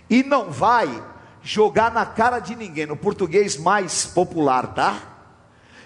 E 0.08 0.22
não 0.22 0.50
vai 0.50 1.02
jogar 1.42 1.90
na 1.90 2.06
cara 2.06 2.38
de 2.38 2.54
ninguém, 2.54 2.86
no 2.86 2.96
português 2.96 3.56
mais 3.56 4.06
popular, 4.06 4.74
tá? 4.74 5.00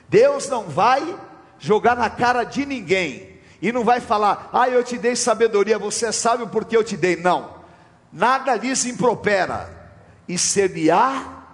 Deus 0.09 0.49
não 0.49 0.65
vai 0.65 1.17
jogar 1.59 1.97
na 1.97 2.11
cara 2.11 2.45
de 2.45 2.67
ninguém 2.67 3.39
e 3.63 3.73
não 3.73 3.85
vai 3.85 4.01
falar, 4.01 4.51
ah, 4.53 4.69
eu 4.69 4.85
te 4.85 4.99
dei 4.99 5.17
sabedoria, 5.17 5.79
você 5.79 6.07
é 6.07 6.13
sábio 6.13 6.49
porque 6.49 6.77
eu 6.77 6.85
te 6.85 6.97
dei. 6.97 7.17
Não, 7.17 7.54
nada 8.15 8.55
lhes 8.55 8.87
impropera. 8.87 9.83
E 10.27 10.39
ser-lhe-á 10.39 11.45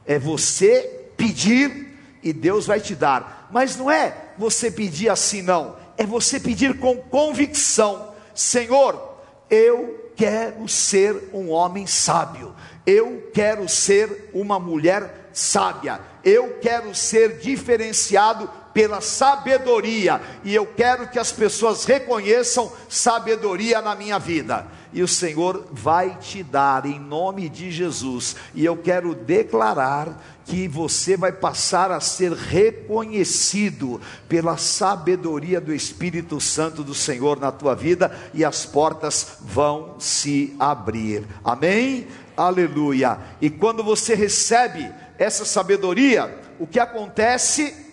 É 0.04 0.18
você 0.18 1.10
pedir 1.16 1.84
e 2.22 2.32
Deus 2.32 2.66
vai 2.66 2.80
te 2.80 2.94
dar, 2.94 3.48
mas 3.52 3.76
não 3.76 3.90
é 3.90 4.30
você 4.38 4.70
pedir 4.70 5.10
assim, 5.10 5.42
não, 5.42 5.76
é 5.96 6.06
você 6.06 6.40
pedir 6.40 6.78
com 6.78 6.96
convicção: 6.96 8.14
Senhor, 8.34 9.20
eu 9.50 10.10
quero 10.16 10.66
ser 10.66 11.30
um 11.34 11.50
homem 11.50 11.86
sábio, 11.86 12.54
eu 12.86 13.30
quero 13.32 13.68
ser 13.68 14.30
uma 14.32 14.58
mulher 14.58 15.28
sábia, 15.34 16.00
eu 16.24 16.58
quero 16.60 16.94
ser 16.94 17.38
diferenciado 17.38 18.50
pela 18.74 19.00
sabedoria, 19.00 20.20
e 20.42 20.52
eu 20.52 20.66
quero 20.66 21.08
que 21.08 21.18
as 21.18 21.30
pessoas 21.30 21.84
reconheçam 21.84 22.72
sabedoria 22.88 23.80
na 23.80 23.94
minha 23.94 24.18
vida. 24.18 24.66
E 24.92 25.02
o 25.02 25.08
Senhor 25.08 25.66
vai 25.72 26.18
te 26.18 26.42
dar 26.42 26.84
em 26.86 27.00
nome 27.00 27.48
de 27.48 27.70
Jesus. 27.70 28.36
E 28.54 28.64
eu 28.64 28.76
quero 28.76 29.12
declarar 29.14 30.22
que 30.44 30.68
você 30.68 31.16
vai 31.16 31.32
passar 31.32 31.90
a 31.90 31.98
ser 31.98 32.32
reconhecido 32.32 34.00
pela 34.28 34.56
sabedoria 34.56 35.60
do 35.60 35.74
Espírito 35.74 36.40
Santo 36.40 36.84
do 36.84 36.94
Senhor 36.94 37.40
na 37.40 37.50
tua 37.50 37.74
vida 37.74 38.16
e 38.32 38.44
as 38.44 38.64
portas 38.64 39.38
vão 39.40 39.96
se 39.98 40.54
abrir. 40.60 41.26
Amém? 41.42 42.06
Aleluia. 42.36 43.18
E 43.40 43.50
quando 43.50 43.82
você 43.82 44.14
recebe 44.14 44.92
essa 45.18 45.44
sabedoria, 45.44 46.38
o 46.58 46.66
que 46.68 46.78
acontece? 46.78 47.83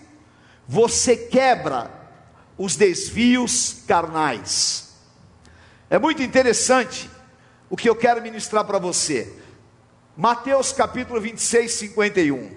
Você 0.67 1.15
quebra 1.15 1.91
os 2.58 2.76
desvios 2.76 3.84
carnais. 3.88 4.93
É 5.89 5.97
muito 5.97 6.21
interessante 6.21 7.10
o 7.69 7.76
que 7.76 7.89
eu 7.89 7.95
quero 7.95 8.21
ministrar 8.21 8.65
para 8.65 8.80
você. 8.80 9.34
Mateus 10.15 10.71
capítulo 10.71 11.19
26, 11.19 11.71
51. 11.71 12.52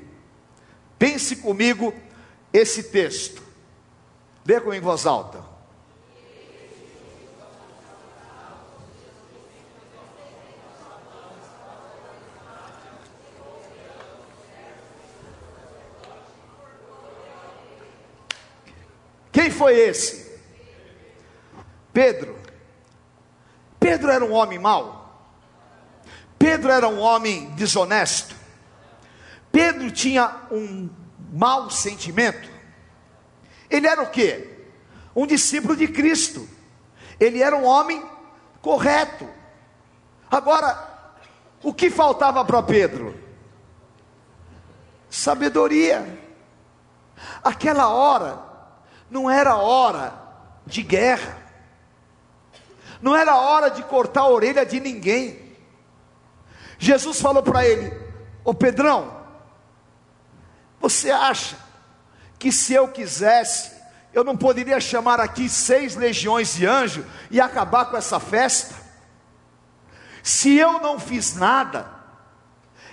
Pense 0.99 1.37
comigo 1.37 1.95
esse 2.53 2.85
texto. 2.85 3.43
Lê 4.47 4.61
comigo 4.61 4.75
em 4.75 4.81
voz 4.81 5.07
alta. 5.07 5.54
Quem 19.35 19.51
foi 19.51 19.77
esse? 19.77 20.33
Pedro. 21.93 22.39
Pedro 23.81 24.13
era 24.13 24.25
um 24.25 24.33
homem 24.33 24.61
mau. 24.61 25.29
Pedro 26.39 26.71
era 26.71 26.87
um 26.87 27.01
homem 27.01 27.51
desonesto. 27.57 28.33
Pedro 29.51 29.91
tinha 29.91 30.43
um 30.53 30.89
mau 31.33 31.69
sentimento. 31.69 32.49
Ele 33.69 33.89
era 33.89 34.03
o 34.03 34.11
que? 34.11 34.69
Um 35.17 35.27
discípulo 35.27 35.75
de 35.75 35.89
Cristo. 35.89 36.49
Ele 37.19 37.43
era 37.43 37.57
um 37.57 37.65
homem 37.65 38.09
correto. 38.63 39.29
Agora, 40.31 41.17
o 41.61 41.75
que 41.75 41.91
faltava 41.91 42.45
para 42.45 42.63
Pedro? 42.63 43.19
Sabedoria. 45.11 46.21
Aquela 47.43 47.89
hora 47.89 48.54
não 49.11 49.31
era 49.31 49.57
hora 49.57 50.15
de 50.67 50.83
guerra. 50.83 51.39
Não 53.01 53.15
era 53.15 53.37
hora 53.37 53.71
de 53.71 53.83
cortar 53.83 54.23
a 54.23 54.29
orelha 54.29 54.65
de 54.65 54.81
ninguém. 54.81 55.57
Jesus 56.79 57.21
falou 57.21 57.43
para 57.43 57.67
ele: 57.67 57.93
Ô 58.45 58.55
Pedrão, 58.55 59.15
você 60.81 61.11
acha 61.11 61.57
que 62.39 62.51
se 62.51 62.73
eu 62.73 62.89
quisesse, 62.89 63.73
eu 64.13 64.25
não 64.25 64.37
poderia 64.37 64.81
chamar 64.81 65.21
aqui 65.21 65.49
seis 65.49 65.97
legiões 65.97 66.55
de 66.55 66.67
anjos 66.67 67.05
e 67.31 67.41
acabar 67.41 67.87
com 67.87 67.97
essa 67.97 68.19
festa? 68.19 68.75
Se 70.23 70.57
eu 70.57 70.81
não 70.81 70.99
fiz 70.99 71.37
nada, 71.37 71.87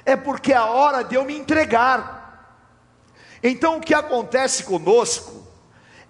é 0.06 0.16
porque 0.16 0.52
é 0.52 0.58
a 0.58 0.66
hora 0.66 1.04
de 1.04 1.16
eu 1.16 1.24
me 1.24 1.38
entregar. 1.38 2.20
Então 3.42 3.78
o 3.78 3.82
que 3.82 3.94
acontece 3.94 4.64
conosco 4.64 5.48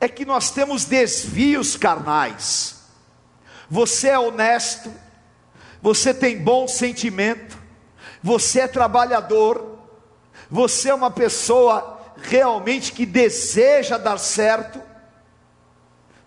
é 0.02 0.10
que 0.10 0.26
nós 0.26 0.50
temos 0.50 0.84
desvios 0.84 1.78
carnais. 1.78 2.82
Você 3.70 4.10
é 4.10 4.18
honesto, 4.18 4.92
você 5.80 6.12
tem 6.12 6.44
bom 6.44 6.68
sentimento, 6.68 7.56
você 8.22 8.62
é 8.62 8.68
trabalhador, 8.68 9.78
você 10.50 10.90
é 10.90 10.94
uma 10.94 11.12
pessoa 11.12 12.02
realmente 12.18 12.92
que 12.92 13.06
deseja 13.06 14.00
dar 14.00 14.18
certo, 14.18 14.82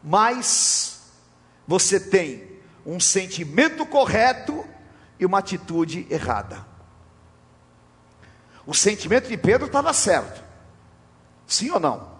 mas 0.02 1.00
você 1.66 1.98
tem 1.98 2.60
um 2.86 3.00
sentimento 3.00 3.84
correto 3.84 4.64
e 5.18 5.26
uma 5.26 5.40
atitude 5.40 6.06
errada. 6.08 6.64
O 8.64 8.72
sentimento 8.72 9.28
de 9.28 9.36
Pedro 9.36 9.66
estava 9.66 9.92
certo, 9.92 10.44
sim 11.44 11.70
ou 11.70 11.80
não? 11.80 12.13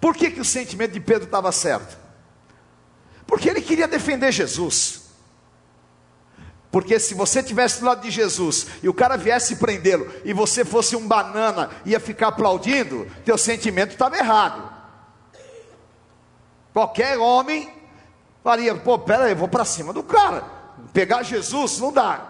Por 0.00 0.16
que, 0.16 0.30
que 0.30 0.40
o 0.40 0.44
sentimento 0.44 0.92
de 0.92 1.00
Pedro 1.00 1.24
estava 1.24 1.52
certo? 1.52 1.98
Porque 3.26 3.48
ele 3.48 3.60
queria 3.60 3.86
defender 3.86 4.32
Jesus. 4.32 5.10
Porque 6.70 6.98
se 6.98 7.14
você 7.14 7.42
tivesse 7.42 7.80
do 7.80 7.86
lado 7.86 8.00
de 8.00 8.10
Jesus 8.10 8.66
e 8.82 8.88
o 8.88 8.94
cara 8.94 9.16
viesse 9.16 9.56
prendê-lo 9.56 10.10
e 10.24 10.32
você 10.32 10.64
fosse 10.64 10.96
um 10.96 11.06
banana 11.06 11.70
ia 11.84 11.98
ficar 11.98 12.28
aplaudindo, 12.28 13.06
teu 13.24 13.36
sentimento 13.36 13.90
estava 13.90 14.16
errado. 14.16 14.72
Qualquer 16.72 17.18
homem 17.18 17.72
faria, 18.42 18.74
pô, 18.76 18.98
pera 18.98 19.24
aí, 19.24 19.32
eu 19.32 19.36
vou 19.36 19.48
para 19.48 19.64
cima 19.64 19.92
do 19.92 20.02
cara. 20.02 20.44
Pegar 20.92 21.24
Jesus 21.24 21.78
não 21.80 21.92
dá. 21.92 22.26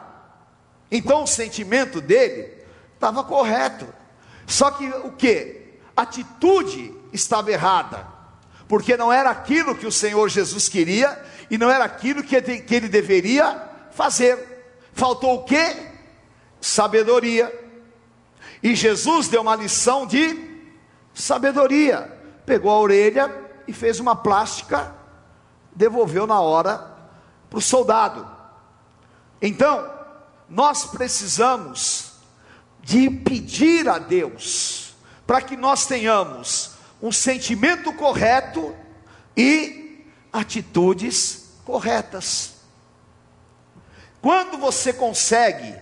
Então 0.91 1.23
o 1.23 1.27
sentimento 1.27 2.01
dele 2.01 2.65
estava 2.95 3.23
correto. 3.23 3.87
Só 4.47 4.71
que 4.71 4.89
o 4.89 5.13
que? 5.13 5.79
Atitude 5.95 7.00
estava 7.13 7.51
errada. 7.51 8.07
Porque 8.69 8.97
não 8.97 9.13
era 9.13 9.31
aquilo 9.31 9.75
que 9.75 9.87
o 9.87 9.93
Senhor 9.93 10.29
Jesus 10.29 10.69
queria 10.69 11.21
e 11.51 11.59
não 11.59 11.71
era 11.71 11.85
aquilo 11.85 12.23
que 12.23 12.37
ele 12.37 12.89
deveria 12.89 13.69
fazer. 13.91 14.79
Faltou 14.93 15.37
o 15.37 15.45
que? 15.45 15.77
Sabedoria. 16.61 17.53
E 18.63 18.75
Jesus 18.75 19.29
deu 19.29 19.43
uma 19.43 19.57
lição 19.57 20.07
de 20.07 20.49
sabedoria. 21.15 22.17
Pegou 22.47 22.71
a 22.71 22.79
orelha 22.79 23.35
e 23.67 23.73
fez 23.73 23.99
uma 23.99 24.15
plástica, 24.15 24.95
devolveu 25.75 26.27
na 26.27 26.41
hora 26.41 26.97
para 27.49 27.59
o 27.59 27.63
soldado. 27.63 28.29
Então, 29.43 29.91
nós 30.49 30.85
precisamos 30.87 32.13
de 32.83 33.11
pedir 33.11 33.89
a 33.89 33.99
Deus 33.99 34.95
para 35.27 35.41
que 35.41 35.57
nós 35.57 35.87
tenhamos 35.87 36.73
um 37.03 37.11
sentimento 37.11 37.93
correto 37.93 38.75
e 39.37 40.05
atitudes 40.33 41.51
corretas. 41.65 42.55
Quando 44.21 44.59
você 44.59 44.93
consegue 44.93 45.75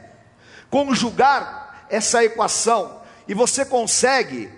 conjugar 0.70 1.87
essa 1.90 2.22
equação 2.22 3.02
e 3.26 3.35
você 3.35 3.64
consegue 3.64 4.50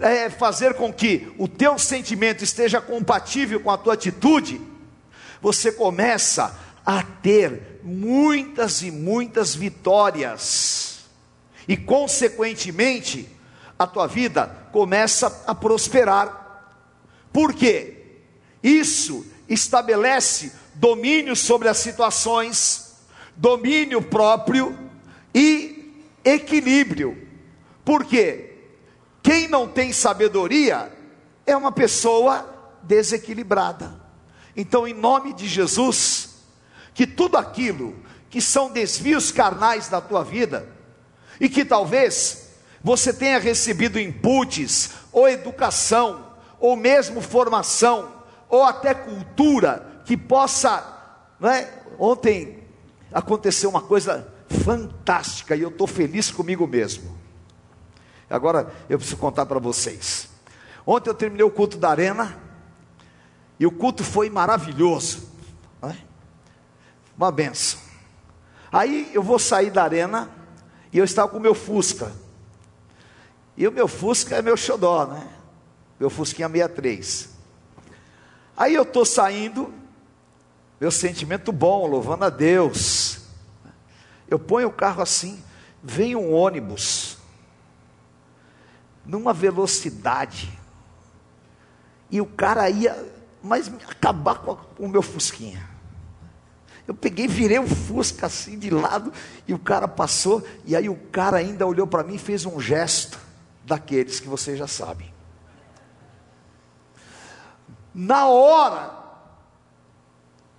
é, 0.00 0.30
fazer 0.30 0.74
com 0.74 0.92
que 0.92 1.32
o 1.38 1.48
teu 1.48 1.78
sentimento 1.78 2.44
esteja 2.44 2.80
compatível 2.80 3.60
com 3.60 3.70
a 3.70 3.78
tua 3.78 3.94
atitude, 3.94 4.60
você 5.40 5.72
começa 5.72 6.58
a 6.86 7.02
ter 7.02 7.80
muitas 7.82 8.82
e 8.82 8.90
muitas 8.90 9.54
vitórias. 9.54 11.00
e, 11.66 11.76
consequentemente, 11.76 13.28
a 13.78 13.86
tua 13.86 14.06
vida 14.06 14.68
começa 14.72 15.44
a 15.46 15.54
prosperar. 15.54 16.72
Por 17.32 17.52
quê? 17.52 18.20
Isso 18.62 19.26
estabelece 19.48 20.52
domínio 20.74 21.36
sobre 21.36 21.68
as 21.68 21.78
situações, 21.78 22.94
domínio 23.36 24.00
próprio 24.00 24.76
e 25.34 25.92
equilíbrio. 26.24 27.28
Por 27.84 28.04
quê? 28.04 28.52
Quem 29.22 29.48
não 29.48 29.68
tem 29.68 29.92
sabedoria 29.92 30.92
é 31.46 31.56
uma 31.56 31.72
pessoa 31.72 32.78
desequilibrada. 32.82 34.00
Então, 34.56 34.86
em 34.86 34.94
nome 34.94 35.32
de 35.32 35.48
Jesus, 35.48 36.36
que 36.94 37.06
tudo 37.06 37.36
aquilo 37.36 37.96
que 38.30 38.40
são 38.40 38.70
desvios 38.70 39.30
carnais 39.30 39.88
da 39.88 40.00
tua 40.00 40.22
vida, 40.22 40.68
e 41.40 41.48
que 41.48 41.64
talvez 41.64 42.43
você 42.84 43.14
tenha 43.14 43.38
recebido 43.38 43.98
inputs, 43.98 44.90
ou 45.10 45.26
educação, 45.26 46.34
ou 46.60 46.76
mesmo 46.76 47.22
formação, 47.22 48.12
ou 48.46 48.62
até 48.62 48.92
cultura, 48.92 50.02
que 50.04 50.18
possa, 50.18 50.84
não 51.40 51.48
é? 51.48 51.82
Ontem 51.98 52.62
aconteceu 53.10 53.70
uma 53.70 53.80
coisa 53.80 54.30
fantástica 54.62 55.56
e 55.56 55.62
eu 55.62 55.70
estou 55.70 55.86
feliz 55.86 56.30
comigo 56.30 56.66
mesmo. 56.66 57.16
Agora 58.28 58.70
eu 58.86 58.98
preciso 58.98 59.16
contar 59.16 59.46
para 59.46 59.58
vocês. 59.58 60.28
Ontem 60.86 61.08
eu 61.08 61.14
terminei 61.14 61.46
o 61.46 61.50
culto 61.50 61.78
da 61.78 61.88
arena 61.88 62.36
e 63.58 63.64
o 63.64 63.70
culto 63.70 64.04
foi 64.04 64.28
maravilhoso, 64.28 65.30
é? 65.82 65.96
uma 67.16 67.32
benção. 67.32 67.80
Aí 68.70 69.10
eu 69.14 69.22
vou 69.22 69.38
sair 69.38 69.70
da 69.70 69.84
arena 69.84 70.28
e 70.92 70.98
eu 70.98 71.04
estava 71.04 71.28
com 71.28 71.38
o 71.38 71.40
meu 71.40 71.54
Fusca. 71.54 72.23
E 73.56 73.68
o 73.68 73.72
meu 73.72 73.86
Fusca 73.86 74.36
é 74.36 74.42
meu 74.42 74.56
xodó, 74.56 75.06
né? 75.06 75.28
Meu 75.98 76.10
Fusquinha 76.10 76.48
63. 76.48 77.28
Aí 78.56 78.74
eu 78.74 78.82
estou 78.82 79.04
saindo, 79.04 79.72
meu 80.80 80.90
sentimento 80.90 81.52
bom, 81.52 81.86
louvando 81.86 82.24
a 82.24 82.30
Deus. 82.30 83.20
Eu 84.28 84.38
ponho 84.38 84.68
o 84.68 84.72
carro 84.72 85.02
assim, 85.02 85.42
vem 85.82 86.16
um 86.16 86.32
ônibus, 86.32 87.18
numa 89.04 89.32
velocidade, 89.32 90.58
e 92.10 92.20
o 92.20 92.26
cara 92.26 92.68
ia, 92.70 93.12
mas 93.42 93.68
acabar 93.88 94.38
com, 94.38 94.56
o 94.78 94.88
meu 94.88 95.02
Fusquinha. 95.02 95.68
Eu 96.86 96.94
peguei, 96.94 97.26
virei 97.26 97.58
o 97.58 97.66
Fusca 97.66 98.26
assim 98.26 98.58
de 98.58 98.70
lado, 98.70 99.12
e 99.46 99.54
o 99.54 99.58
cara 99.58 99.86
passou, 99.86 100.44
e 100.64 100.74
aí 100.74 100.88
o 100.88 100.96
cara 100.96 101.36
ainda 101.36 101.66
olhou 101.66 101.86
para 101.86 102.02
mim 102.02 102.14
e 102.14 102.18
fez 102.18 102.44
um 102.44 102.60
gesto 102.60 103.23
daqueles 103.64 104.20
que 104.20 104.28
vocês 104.28 104.58
já 104.58 104.66
sabem. 104.66 105.12
Na 107.94 108.26
hora, 108.26 109.04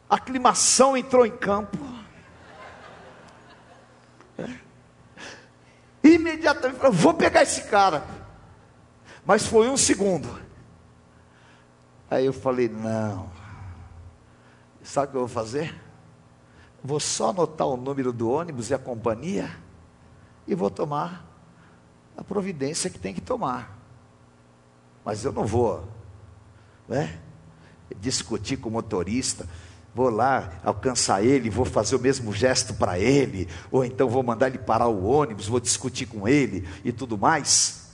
a 0.10 0.16
aclimação 0.16 0.96
entrou 0.96 1.26
em 1.26 1.36
campo. 1.36 1.78
É. 4.38 4.60
Imediatamente, 6.04 6.80
falei, 6.80 6.98
vou 6.98 7.14
pegar 7.14 7.44
esse 7.44 7.64
cara. 7.64 8.06
Mas 9.26 9.46
foi 9.46 9.68
um 9.68 9.78
segundo. 9.78 10.40
Aí 12.10 12.26
eu 12.26 12.34
falei, 12.34 12.70
não. 12.70 13.30
Sabe 14.84 15.08
o 15.08 15.12
que 15.12 15.18
eu 15.18 15.22
vou 15.22 15.28
fazer? 15.28 15.76
Vou 16.84 17.00
só 17.00 17.32
anotar 17.32 17.68
o 17.68 17.76
número 17.76 18.14
do 18.14 18.30
ônibus 18.30 18.70
e 18.70 18.74
a 18.74 18.78
companhia 18.78 19.50
e 20.48 20.54
vou 20.54 20.70
tomar 20.70 21.25
a 22.18 22.24
providência 22.24 22.90
que 22.90 23.00
tem 23.00 23.14
que 23.14 23.22
tomar. 23.22 23.78
Mas 25.04 25.24
eu 25.24 25.32
não 25.32 25.46
vou, 25.46 25.88
né? 26.88 27.20
Discutir 28.00 28.58
com 28.58 28.70
o 28.70 28.72
motorista 28.72 29.48
vou 29.96 30.10
lá 30.10 30.52
alcançar 30.62 31.24
ele, 31.24 31.50
vou 31.50 31.64
fazer 31.64 31.96
o 31.96 32.00
mesmo 32.00 32.34
gesto 32.34 32.74
para 32.74 33.00
ele, 33.00 33.48
ou 33.72 33.86
então 33.86 34.10
vou 34.10 34.22
mandar 34.22 34.48
ele 34.48 34.58
parar 34.58 34.88
o 34.88 35.06
ônibus, 35.06 35.48
vou 35.48 35.62
discutir 35.62 36.06
com 36.06 36.28
ele 36.28 36.68
e 36.84 36.92
tudo 36.92 37.18
mais. 37.18 37.86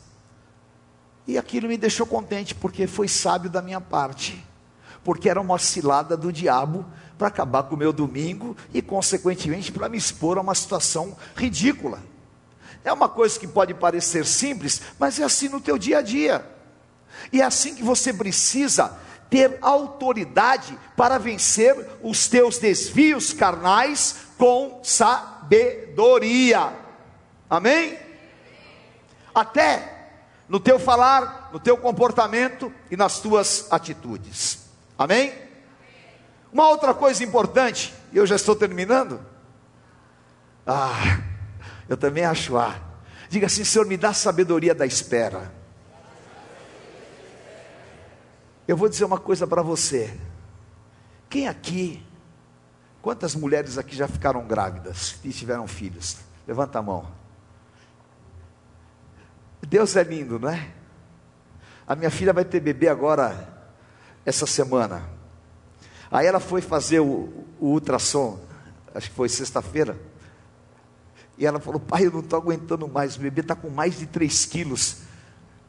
E 1.28 1.38
aquilo 1.38 1.68
me 1.68 1.78
deixou 1.78 2.08
contente, 2.08 2.56
porque 2.56 2.88
foi 2.88 3.08
sábio 3.08 3.52
da 3.52 3.62
minha 3.62 3.80
parte, 3.80 4.44
porque 5.04 5.30
era 5.30 5.40
uma 5.40 5.60
cilada 5.60 6.18
do 6.18 6.34
diabo 6.34 6.84
para 7.20 7.28
acabar 7.28 7.64
com 7.64 7.76
o 7.76 7.78
meu 7.78 7.94
domingo 7.94 8.58
e, 8.74 8.82
consequentemente, 8.82 9.72
para 9.72 9.88
me 9.88 9.96
expor 9.96 10.40
a 10.40 10.42
uma 10.42 10.56
situação 10.56 11.16
ridícula. 11.36 12.00
É 12.84 12.92
uma 12.92 13.08
coisa 13.08 13.40
que 13.40 13.48
pode 13.48 13.74
parecer 13.74 14.26
simples, 14.26 14.82
mas 15.00 15.20
é 15.20 15.24
assim 15.24 15.50
no 15.50 15.62
teu 15.62 15.78
dia 15.78 16.00
a 16.00 16.02
dia. 16.02 16.46
E 17.32 17.42
é 17.42 17.46
assim 17.46 17.76
que 17.76 17.84
você 17.84 18.12
precisa 18.12 18.98
ter 19.30 19.58
autoridade 19.62 20.78
para 20.96 21.18
vencer 21.18 21.76
os 22.02 22.28
teus 22.28 22.58
desvios 22.58 23.32
carnais 23.34 24.16
com 24.38 24.82
sabedoria. 24.84 26.74
Amém? 27.50 27.98
Até 29.34 30.10
no 30.50 30.60
teu 30.60 30.78
falar, 30.78 31.50
no 31.54 31.60
teu 31.60 31.78
comportamento 31.78 32.74
e 32.90 32.98
nas 32.98 33.20
tuas 33.20 33.72
atitudes. 33.72 34.66
Amém? 34.98 35.34
Uma 36.52 36.68
outra 36.68 36.94
coisa 36.94 37.24
importante, 37.24 37.94
e 38.12 38.18
eu 38.18 38.28
já 38.28 38.36
estou 38.36 38.54
terminando. 38.54 39.26
Ah, 40.68 41.22
eu 41.88 41.98
também 41.98 42.26
acho 42.26 42.58
ah. 42.58 42.80
Diga 43.30 43.48
assim, 43.48 43.64
Senhor, 43.64 43.86
me 43.86 43.98
dá 43.98 44.14
sabedoria 44.14 44.76
da 44.76 44.86
espera. 44.86 45.52
Eu 48.68 48.78
vou 48.78 48.90
dizer 48.90 49.06
uma 49.06 49.20
coisa 49.20 49.48
para 49.48 49.62
você. 49.62 50.18
Quem 51.30 51.48
aqui, 51.48 52.06
quantas 53.02 53.36
mulheres 53.36 53.78
aqui 53.78 53.96
já 53.96 54.08
ficaram 54.08 54.46
grávidas 54.46 55.16
e 55.24 55.30
tiveram 55.30 55.68
filhos? 55.68 56.18
Levanta 56.48 56.80
a 56.80 56.82
mão. 56.82 57.08
Deus 59.66 59.96
é 59.96 60.04
lindo, 60.04 60.38
não 60.38 60.50
é? 60.50 60.70
A 61.88 61.96
minha 61.96 62.12
filha 62.12 62.34
vai 62.34 62.44
ter 62.44 62.60
bebê 62.60 62.90
agora, 62.90 63.48
essa 64.26 64.46
semana. 64.46 65.02
Aí 66.12 66.28
ela 66.28 66.42
foi 66.42 66.62
fazer 66.62 67.00
o, 67.00 67.46
o 67.60 67.68
ultrassom, 67.68 68.40
acho 68.94 69.10
que 69.10 69.16
foi 69.16 69.30
sexta-feira. 69.30 69.98
E 71.38 71.46
ela 71.46 71.60
falou: 71.60 71.80
Pai, 71.80 72.06
eu 72.06 72.12
não 72.12 72.20
estou 72.20 72.40
aguentando 72.40 72.88
mais. 72.88 73.16
O 73.16 73.20
bebê 73.20 73.42
está 73.42 73.56
com 73.56 73.70
mais 73.70 73.98
de 73.98 74.06
3 74.06 74.46
quilos. 74.46 74.98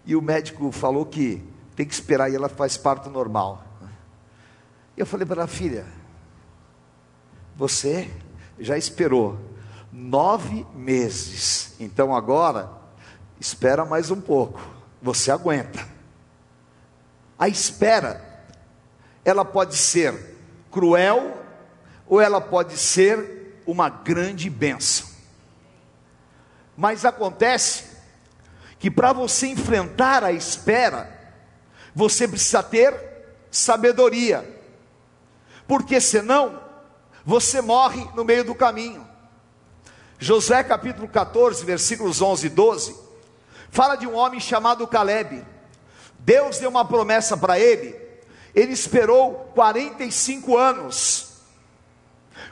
E 0.05 0.16
o 0.16 0.22
médico 0.22 0.70
falou 0.72 1.07
que 1.07 1.42
tem 1.77 1.87
que 1.87 1.94
esperar 1.94 2.31
e 2.31 2.35
ela 2.35 2.48
faz 2.48 2.77
parto 2.77 3.09
normal. 3.09 3.64
Eu 4.96 5.07
falei 5.07 5.27
para 5.27 5.42
ela, 5.42 5.46
filha, 5.46 5.87
você 7.57 8.11
já 8.59 8.77
esperou 8.77 9.38
nove 9.90 10.66
meses, 10.75 11.75
então 11.81 12.14
agora 12.14 12.70
espera 13.40 13.85
mais 13.85 14.11
um 14.11 14.20
pouco, 14.20 14.61
você 15.01 15.31
aguenta. 15.31 15.87
A 17.38 17.48
espera, 17.48 18.46
ela 19.25 19.44
pode 19.44 19.77
ser 19.77 20.37
cruel 20.70 21.42
ou 22.07 22.20
ela 22.20 22.40
pode 22.40 22.77
ser 22.77 23.62
uma 23.66 23.88
grande 23.88 24.48
bênção. 24.48 25.12
Mas 26.83 27.05
acontece 27.05 27.85
que 28.77 28.90
para 28.90 29.12
você 29.12 29.47
enfrentar 29.47 30.25
a 30.25 30.33
espera, 30.33 31.16
você 31.95 32.27
precisa 32.27 32.61
ter 32.61 32.92
sabedoria, 33.53 34.61
porque 35.68 36.01
senão 36.01 36.61
você 37.25 37.61
morre 37.61 38.05
no 38.16 38.25
meio 38.25 38.42
do 38.42 38.53
caminho. 38.53 39.07
Josué 40.18 40.64
capítulo 40.64 41.07
14, 41.07 41.64
versículos 41.64 42.21
11 42.21 42.49
e 42.49 42.51
12, 42.51 42.97
fala 43.71 43.95
de 43.95 44.09
um 44.09 44.16
homem 44.16 44.40
chamado 44.40 44.85
Caleb. 44.88 45.47
Deus 46.18 46.59
deu 46.59 46.68
uma 46.68 46.85
promessa 46.85 47.37
para 47.37 47.61
ele, 47.61 47.95
ele 48.53 48.73
esperou 48.73 49.53
45 49.55 50.59
anos. 50.59 51.29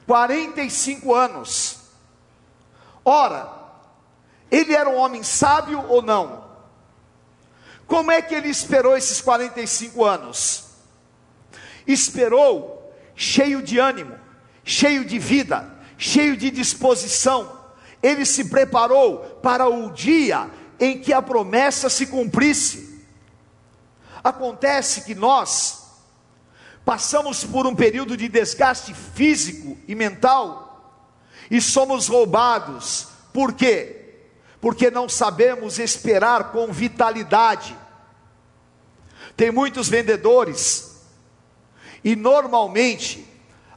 45 0.07 1.13
anos. 1.17 1.81
Ora, 3.05 3.59
ele 4.51 4.75
era 4.75 4.89
um 4.89 4.97
homem 4.97 5.23
sábio 5.23 5.85
ou 5.89 6.03
não? 6.03 6.45
Como 7.87 8.11
é 8.11 8.23
que 8.23 8.35
ele 8.35 8.49
esperou 8.49 8.97
esses 8.97 9.21
45 9.21 10.05
anos? 10.05 10.65
Esperou 11.87 12.93
cheio 13.15 13.63
de 13.63 13.79
ânimo, 13.79 14.17
cheio 14.65 15.05
de 15.05 15.19
vida, 15.19 15.69
cheio 15.99 16.37
de 16.37 16.51
disposição. 16.51 17.59
Ele 18.03 18.25
se 18.25 18.45
preparou 18.45 19.19
para 19.43 19.69
o 19.69 19.91
dia 19.91 20.51
em 20.79 20.99
que 20.99 21.13
a 21.13 21.21
promessa 21.21 21.91
se 21.91 22.07
cumprisse. 22.07 23.05
Acontece 24.23 25.03
que 25.03 25.15
nós 25.15 25.81
passamos 26.85 27.45
por 27.45 27.67
um 27.67 27.75
período 27.75 28.17
de 28.17 28.29
desgaste 28.29 28.95
físico 28.95 29.77
e 29.87 29.95
mental 29.95 30.71
e 31.51 31.61
somos 31.61 32.09
roubados. 32.09 33.09
Por 33.33 33.53
quê? 33.53 34.00
Porque 34.61 34.91
não 34.91 35.09
sabemos 35.09 35.79
esperar 35.79 36.53
com 36.53 36.73
vitalidade. 36.73 37.77
Tem 39.37 39.51
muitos 39.51 39.89
vendedores, 39.89 40.91
e 42.05 42.15
normalmente 42.15 43.27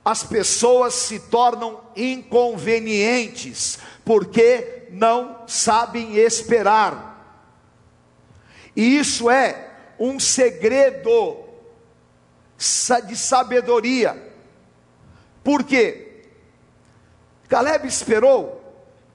as 0.03 0.23
pessoas 0.23 0.93
se 0.93 1.19
tornam 1.19 1.81
inconvenientes, 1.95 3.79
porque 4.03 4.87
não 4.91 5.47
sabem 5.47 6.17
esperar. 6.17 7.11
E 8.75 8.97
isso 8.97 9.29
é 9.29 9.71
um 9.99 10.19
segredo 10.19 11.43
de 13.07 13.15
sabedoria. 13.15 14.31
Por 15.43 15.63
quê? 15.63 16.25
Caleb 17.47 17.87
esperou 17.87 18.61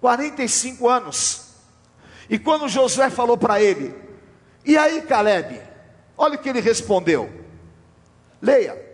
45 0.01 0.89
anos. 0.89 1.48
E 2.29 2.39
quando 2.39 2.69
Josué 2.69 3.11
falou 3.11 3.37
para 3.37 3.61
ele: 3.61 3.95
"E 4.65 4.77
aí, 4.77 5.03
Caleb?" 5.03 5.69
Olha 6.17 6.35
o 6.35 6.39
que 6.39 6.49
ele 6.49 6.61
respondeu. 6.61 7.31
Leia. 8.43 8.89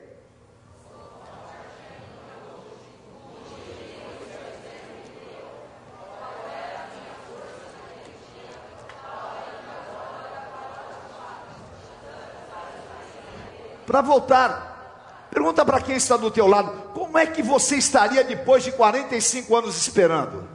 Para 13.87 14.01
voltar, 14.03 15.29
pergunta 15.31 15.65
para 15.65 15.81
quem 15.81 15.97
está 15.97 16.17
do 16.17 16.31
teu 16.31 16.47
lado: 16.47 16.93
como 16.93 17.17
é 17.17 17.27
que 17.27 17.43
você 17.43 17.77
estaria 17.77 18.23
depois 18.23 18.65
de 18.65 18.73
45 18.73 19.57
anos 19.57 19.77
esperando? 19.77 20.54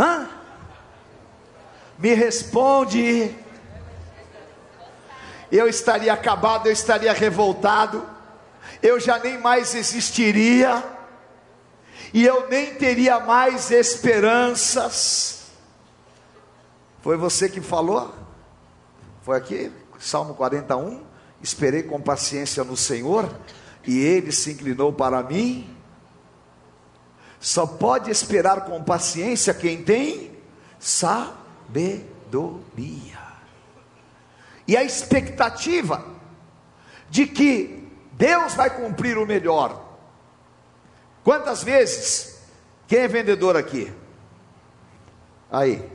Hã? 0.00 0.26
Me 1.98 2.14
responde. 2.14 3.36
Eu 5.52 5.68
estaria 5.68 6.10
acabado, 6.10 6.68
eu 6.68 6.72
estaria 6.72 7.12
revoltado, 7.12 8.08
eu 8.80 8.98
já 8.98 9.18
nem 9.18 9.36
mais 9.36 9.74
existiria, 9.74 10.82
e 12.14 12.24
eu 12.24 12.48
nem 12.48 12.76
teria 12.76 13.18
mais 13.20 13.70
esperanças. 13.70 15.50
Foi 17.02 17.16
você 17.16 17.48
que 17.48 17.60
falou? 17.60 18.14
Foi 19.22 19.36
aqui, 19.36 19.72
Salmo 19.98 20.34
41. 20.34 21.02
Esperei 21.42 21.82
com 21.82 22.00
paciência 22.00 22.62
no 22.62 22.76
Senhor, 22.76 23.28
e 23.84 23.98
ele 23.98 24.30
se 24.32 24.52
inclinou 24.52 24.92
para 24.92 25.22
mim. 25.22 25.79
Só 27.40 27.66
pode 27.66 28.10
esperar 28.10 28.66
com 28.66 28.84
paciência 28.84 29.54
quem 29.54 29.82
tem 29.82 30.38
sabedoria. 30.78 32.10
E 34.68 34.76
a 34.76 34.84
expectativa 34.84 36.04
de 37.08 37.26
que 37.26 37.90
Deus 38.12 38.54
vai 38.54 38.68
cumprir 38.68 39.16
o 39.16 39.26
melhor. 39.26 39.82
Quantas 41.24 41.64
vezes, 41.64 42.38
quem 42.86 43.00
é 43.00 43.08
vendedor 43.08 43.56
aqui? 43.56 43.90
Aí, 45.50 45.90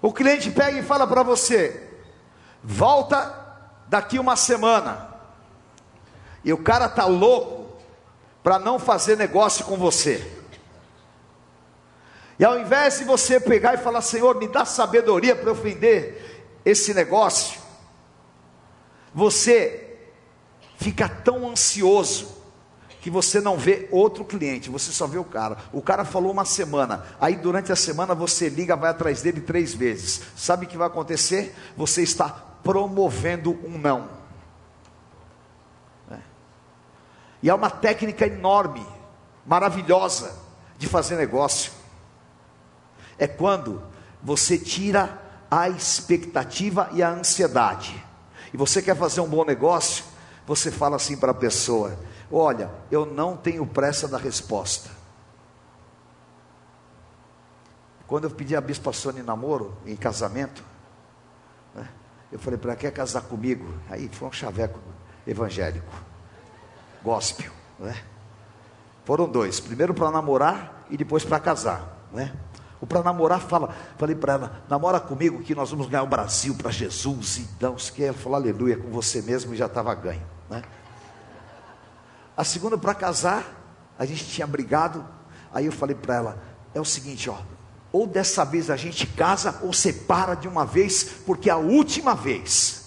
o 0.00 0.12
cliente 0.12 0.50
pega 0.52 0.78
e 0.78 0.82
fala 0.82 1.06
para 1.06 1.24
você: 1.24 1.90
Volta 2.62 3.34
daqui 3.88 4.18
uma 4.18 4.36
semana. 4.36 5.08
E 6.44 6.52
o 6.52 6.58
cara 6.58 6.88
tá 6.88 7.04
louco 7.04 7.59
para 8.42 8.58
não 8.58 8.78
fazer 8.78 9.16
negócio 9.16 9.64
com 9.64 9.76
você. 9.76 10.26
E 12.38 12.44
ao 12.44 12.58
invés 12.58 12.98
de 12.98 13.04
você 13.04 13.38
pegar 13.38 13.74
e 13.74 13.78
falar, 13.78 14.00
Senhor, 14.00 14.36
me 14.36 14.48
dá 14.48 14.64
sabedoria 14.64 15.36
para 15.36 15.50
eu 15.50 15.54
vender 15.54 16.58
esse 16.64 16.94
negócio, 16.94 17.60
você 19.12 19.98
fica 20.76 21.08
tão 21.08 21.50
ansioso 21.50 22.40
que 23.00 23.10
você 23.10 23.40
não 23.40 23.56
vê 23.56 23.88
outro 23.90 24.24
cliente, 24.24 24.70
você 24.70 24.92
só 24.92 25.06
vê 25.06 25.18
o 25.18 25.24
cara. 25.24 25.56
O 25.72 25.80
cara 25.80 26.04
falou 26.04 26.30
uma 26.30 26.44
semana, 26.44 27.04
aí 27.20 27.34
durante 27.34 27.72
a 27.72 27.76
semana 27.76 28.14
você 28.14 28.48
liga, 28.48 28.76
vai 28.76 28.90
atrás 28.90 29.22
dele 29.22 29.40
três 29.40 29.74
vezes. 29.74 30.20
Sabe 30.36 30.66
o 30.66 30.68
que 30.68 30.76
vai 30.76 30.86
acontecer? 30.86 31.54
Você 31.76 32.02
está 32.02 32.28
promovendo 32.62 33.58
um 33.64 33.78
não. 33.78 34.08
É. 36.10 36.18
E 37.42 37.48
é 37.48 37.54
uma 37.54 37.70
técnica 37.70 38.26
enorme, 38.26 38.86
maravilhosa 39.46 40.36
de 40.76 40.86
fazer 40.86 41.16
negócio. 41.16 41.72
É 43.18 43.26
quando 43.26 43.82
você 44.22 44.58
tira 44.58 45.20
a 45.50 45.68
expectativa 45.68 46.90
e 46.92 47.02
a 47.02 47.10
ansiedade. 47.10 48.04
E 48.52 48.56
você 48.56 48.82
quer 48.82 48.96
fazer 48.96 49.20
um 49.20 49.28
bom 49.28 49.44
negócio, 49.44 50.04
você 50.46 50.70
fala 50.70 50.96
assim 50.96 51.16
para 51.16 51.32
a 51.32 51.34
pessoa: 51.34 51.98
Olha, 52.30 52.70
eu 52.90 53.04
não 53.06 53.36
tenho 53.36 53.66
pressa 53.66 54.06
da 54.06 54.18
resposta. 54.18 54.90
Quando 58.06 58.24
eu 58.24 58.30
pedi 58.30 58.56
a 58.56 58.60
Bispa 58.60 58.92
Sônia 58.92 59.20
em 59.20 59.24
namoro, 59.24 59.76
em 59.86 59.94
casamento, 59.94 60.64
eu 62.32 62.38
falei 62.38 62.58
para 62.58 62.72
ela, 62.72 62.80
quer 62.80 62.92
casar 62.92 63.22
comigo? 63.22 63.72
Aí 63.88 64.08
foi 64.08 64.28
um 64.28 64.32
chaveco 64.32 64.80
evangélico, 65.26 65.92
gospel, 67.02 67.50
né? 67.78 67.96
Foram 69.04 69.28
dois, 69.28 69.58
primeiro 69.60 69.94
para 69.94 70.10
namorar 70.10 70.84
e 70.90 70.96
depois 70.96 71.24
para 71.24 71.40
casar, 71.40 72.06
né? 72.12 72.32
O 72.80 72.86
para 72.86 73.02
namorar 73.02 73.40
fala, 73.40 73.74
falei 73.98 74.14
para 74.14 74.32
ela, 74.34 74.62
namora 74.68 74.98
comigo 74.98 75.42
que 75.42 75.54
nós 75.54 75.70
vamos 75.70 75.86
ganhar 75.86 76.02
o 76.02 76.06
Brasil 76.06 76.54
para 76.54 76.70
Jesus 76.70 77.38
e 77.38 77.40
então, 77.40 77.78
se 77.78 77.92
quer 77.92 78.14
falar 78.14 78.38
aleluia 78.38 78.76
com 78.76 78.90
você 78.90 79.20
mesmo 79.20 79.52
e 79.52 79.56
já 79.56 79.66
estava 79.66 79.94
ganho, 79.94 80.22
né? 80.48 80.62
A 82.36 82.44
segunda 82.44 82.78
para 82.78 82.94
casar, 82.94 83.44
a 83.98 84.06
gente 84.06 84.24
tinha 84.24 84.46
brigado, 84.46 85.04
aí 85.52 85.66
eu 85.66 85.72
falei 85.72 85.94
para 85.94 86.14
ela, 86.14 86.42
é 86.74 86.80
o 86.80 86.84
seguinte, 86.84 87.28
ó, 87.28 87.36
ou 87.92 88.06
dessa 88.06 88.44
vez 88.44 88.70
a 88.70 88.76
gente 88.76 89.06
casa 89.06 89.58
ou 89.62 89.72
separa 89.72 90.34
de 90.34 90.48
uma 90.48 90.64
vez, 90.64 91.04
porque 91.26 91.50
é 91.50 91.52
a 91.52 91.56
última 91.56 92.14
vez. 92.14 92.80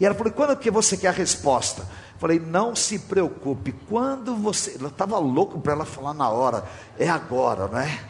E 0.00 0.04
ela 0.04 0.14
falou: 0.14 0.32
quando 0.32 0.56
que 0.56 0.70
você 0.70 0.96
quer 0.96 1.08
a 1.08 1.12
resposta? 1.12 1.86
Falei: 2.18 2.38
não 2.38 2.74
se 2.74 2.98
preocupe, 2.98 3.72
quando 3.88 4.34
você. 4.36 4.76
Ela 4.78 4.88
estava 4.88 5.18
louco 5.18 5.60
para 5.60 5.72
ela 5.72 5.84
falar 5.84 6.14
na 6.14 6.28
hora, 6.28 6.64
é 6.98 7.08
agora, 7.08 7.68
não 7.68 7.78
é? 7.78 8.00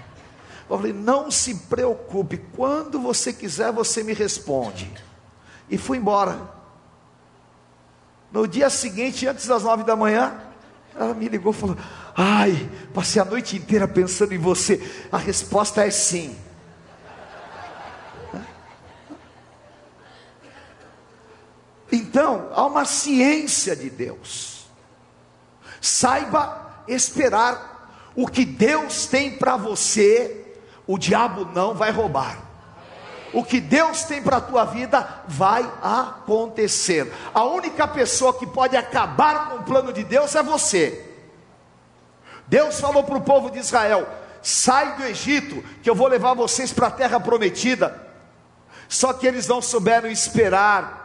Eu 0.68 0.76
falei: 0.76 0.92
não 0.92 1.30
se 1.30 1.54
preocupe, 1.54 2.38
quando 2.54 2.98
você 3.00 3.32
quiser 3.32 3.72
você 3.72 4.02
me 4.02 4.12
responde. 4.12 4.90
E 5.68 5.78
fui 5.78 5.98
embora. 5.98 6.38
No 8.30 8.48
dia 8.48 8.68
seguinte, 8.68 9.26
antes 9.26 9.46
das 9.46 9.62
nove 9.62 9.84
da 9.84 9.94
manhã, 9.94 10.34
ela 10.94 11.14
me 11.14 11.28
ligou 11.28 11.52
e 11.52 11.56
falou: 11.56 11.76
Ai, 12.16 12.70
passei 12.92 13.20
a 13.20 13.24
noite 13.24 13.56
inteira 13.56 13.88
pensando 13.88 14.32
em 14.34 14.38
você. 14.38 14.80
A 15.10 15.18
resposta 15.18 15.84
é 15.84 15.90
sim. 15.90 16.36
Então, 21.94 22.50
há 22.52 22.66
uma 22.66 22.84
ciência 22.84 23.76
de 23.76 23.88
Deus. 23.88 24.66
Saiba 25.80 26.82
esperar 26.88 28.10
o 28.16 28.26
que 28.26 28.44
Deus 28.44 29.06
tem 29.06 29.36
para 29.36 29.56
você, 29.56 30.56
o 30.88 30.98
diabo 30.98 31.44
não 31.54 31.72
vai 31.72 31.92
roubar. 31.92 32.38
O 33.32 33.44
que 33.44 33.60
Deus 33.60 34.02
tem 34.02 34.20
para 34.20 34.38
a 34.38 34.40
tua 34.40 34.64
vida 34.64 35.22
vai 35.28 35.62
acontecer. 35.80 37.12
A 37.32 37.44
única 37.44 37.86
pessoa 37.86 38.34
que 38.34 38.46
pode 38.46 38.76
acabar 38.76 39.50
com 39.50 39.56
o 39.58 39.62
plano 39.62 39.92
de 39.92 40.02
Deus 40.02 40.34
é 40.34 40.42
você. 40.42 41.12
Deus 42.48 42.80
falou 42.80 43.04
para 43.04 43.18
o 43.18 43.22
povo 43.22 43.52
de 43.52 43.58
Israel: 43.58 44.08
sai 44.42 44.96
do 44.96 45.04
Egito, 45.04 45.62
que 45.80 45.88
eu 45.88 45.94
vou 45.94 46.08
levar 46.08 46.34
vocês 46.34 46.72
para 46.72 46.88
a 46.88 46.92
terra 46.92 47.20
prometida. 47.20 48.02
Só 48.88 49.12
que 49.12 49.26
eles 49.26 49.46
não 49.46 49.62
souberam 49.62 50.08
esperar 50.08 51.03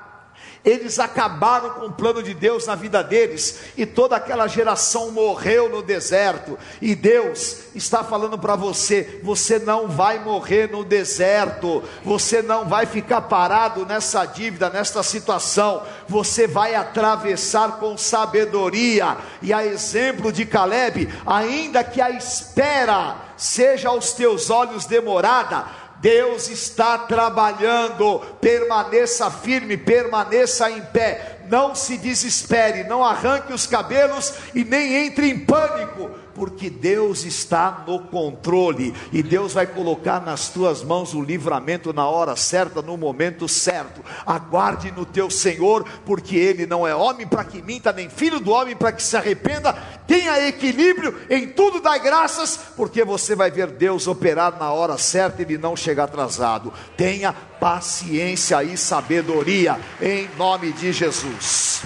eles 0.64 1.00
acabaram 1.00 1.72
com 1.72 1.86
o 1.86 1.92
plano 1.92 2.22
de 2.22 2.34
Deus 2.34 2.68
na 2.68 2.76
vida 2.76 3.04
deles, 3.04 3.60
e 3.78 3.86
toda 3.86 4.16
aquela 4.16 4.48
geração 4.48 5.12
morreu 5.12 5.70
no 5.70 5.82
deserto. 5.82 6.58
E 6.82 6.96
Deus 6.96 7.60
está 7.74 8.04
falando 8.04 8.38
para 8.38 8.56
você: 8.56 9.20
você 9.24 9.58
não 9.58 9.88
vai 9.88 10.20
morrer 10.20 10.70
no 10.70 10.84
deserto, 10.84 11.84
você 12.04 12.42
não 12.42 12.66
vai 12.68 12.86
ficar 12.86 13.22
parado 13.22 13.86
nessa 13.86 14.26
dívida, 14.26 14.70
nesta 14.70 15.02
situação, 15.04 15.84
você 16.08 16.48
vai 16.48 16.76
atravessar 16.76 17.80
com 17.80 17.98
sabedoria. 17.98 19.18
E 19.42 19.54
a 19.54 19.66
exemplo 19.66 20.32
de 20.32 20.46
Caleb, 20.46 21.10
ainda 21.26 21.84
que 21.84 22.02
a 22.02 22.10
espera 22.10 23.16
seja 23.38 23.88
aos 23.90 24.12
teus 24.12 24.50
olhos 24.50 24.86
demorada, 24.86 25.66
Deus 26.02 26.50
está 26.50 26.98
trabalhando, 26.98 28.20
permaneça 28.40 29.30
firme, 29.30 29.76
permaneça 29.76 30.72
em 30.72 30.82
pé, 30.82 31.40
não 31.50 31.76
se 31.76 31.98
desespere, 31.98 32.84
não 32.86 33.04
arranque 33.04 33.52
os 33.52 33.68
cabelos 33.68 34.34
e 34.56 34.64
nem 34.64 35.08
entre 35.08 35.30
em 35.30 35.40
pânico, 35.40 36.12
porque 36.40 36.70
Deus 36.70 37.26
está 37.26 37.84
no 37.86 38.00
controle 38.00 38.96
e 39.12 39.22
Deus 39.22 39.52
vai 39.52 39.68
colocar 39.68 40.22
nas 40.22 40.48
tuas 40.48 40.82
mãos 40.82 41.14
o 41.14 41.22
livramento 41.22 41.92
na 41.92 42.08
hora 42.08 42.34
certa, 42.38 42.82
no 42.82 42.96
momento 42.96 43.46
certo. 43.46 44.02
Aguarde 44.26 44.90
no 44.90 45.06
teu 45.06 45.30
Senhor, 45.30 45.84
porque 46.06 46.38
Ele 46.38 46.66
não 46.66 46.88
é 46.88 46.96
homem 46.96 47.28
para 47.28 47.44
que 47.44 47.62
minta, 47.62 47.92
nem 47.92 48.10
filho 48.10 48.40
do 48.40 48.52
homem 48.52 48.74
para 48.74 48.94
que 48.94 49.04
se 49.04 49.18
arrependa. 49.18 49.74
Tenha 50.08 50.48
equilíbrio 50.48 51.14
em 51.30 51.50
tudo, 51.50 51.82
dai 51.82 52.00
graças, 52.00 52.58
porque 52.78 53.04
você 53.04 53.36
vai 53.36 53.52
ver 53.52 53.68
Deus 53.68 54.08
operar 54.08 54.58
na 54.58 54.72
hora 54.72 54.98
certa 54.98 55.42
e 55.42 55.46
Ele 55.46 55.58
não 55.58 55.76
chegar 55.76 56.06
atrasado. 56.06 56.72
Tenha 56.96 57.34
paciência 57.34 58.64
e 58.64 58.78
sabedoria, 58.78 59.78
em 60.02 60.30
nome 60.38 60.72
de 60.72 60.94
Jesus. 60.94 61.82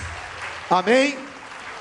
Amém? 0.69 1.17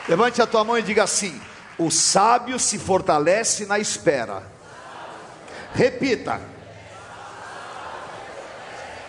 Levante 0.09 0.41
a 0.41 0.47
tua 0.47 0.65
mão 0.65 0.79
e 0.79 0.83
diga 0.83 1.05
assim: 1.05 1.39
o 1.79 1.91
sábio 1.91 2.59
se 2.59 2.79
fortalece 2.79 3.67
na 3.67 3.79
espera. 3.79 4.43
Repita. 5.75 6.41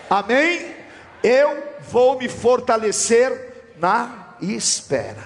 Amém? 0.08 0.74
Eu 1.22 1.78
vou 1.88 2.18
me 2.18 2.28
fortalecer 2.28 3.72
na 3.78 4.36
espera. 4.40 5.24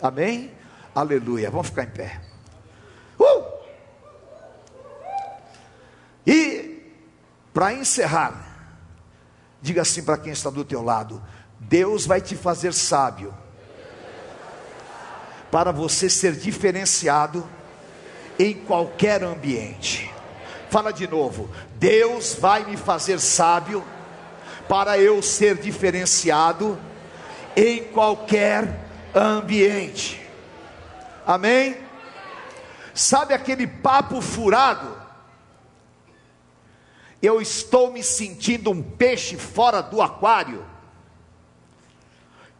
Amém? 0.00 0.52
Aleluia. 0.94 1.50
Vamos 1.50 1.68
ficar 1.68 1.84
em 1.84 1.90
pé. 1.90 2.20
Uh! 3.18 3.44
E 6.26 6.92
para 7.52 7.72
encerrar, 7.72 8.46
diga 9.60 9.82
assim 9.82 10.02
para 10.02 10.18
quem 10.18 10.32
está 10.32 10.50
do 10.50 10.64
teu 10.64 10.82
lado: 10.82 11.22
Deus 11.58 12.06
vai 12.06 12.20
te 12.20 12.36
fazer 12.36 12.72
sábio 12.72 13.34
para 15.50 15.72
você 15.72 16.08
ser 16.08 16.32
diferenciado 16.32 17.46
em 18.38 18.54
qualquer 18.54 19.22
ambiente. 19.22 20.10
Fala 20.70 20.92
de 20.92 21.06
novo. 21.06 21.50
Deus 21.74 22.34
vai 22.34 22.64
me 22.64 22.76
fazer 22.76 23.18
sábio 23.18 23.84
para 24.68 24.98
eu 24.98 25.20
ser 25.20 25.56
diferenciado 25.56 26.78
em 27.56 27.82
qualquer 27.84 28.80
ambiente. 29.14 30.20
Amém? 31.26 31.76
Sabe 32.94 33.34
aquele 33.34 33.66
papo 33.66 34.20
furado? 34.20 34.98
Eu 37.20 37.40
estou 37.40 37.92
me 37.92 38.02
sentindo 38.02 38.70
um 38.70 38.82
peixe 38.82 39.36
fora 39.36 39.82
do 39.82 40.00
aquário. 40.00 40.64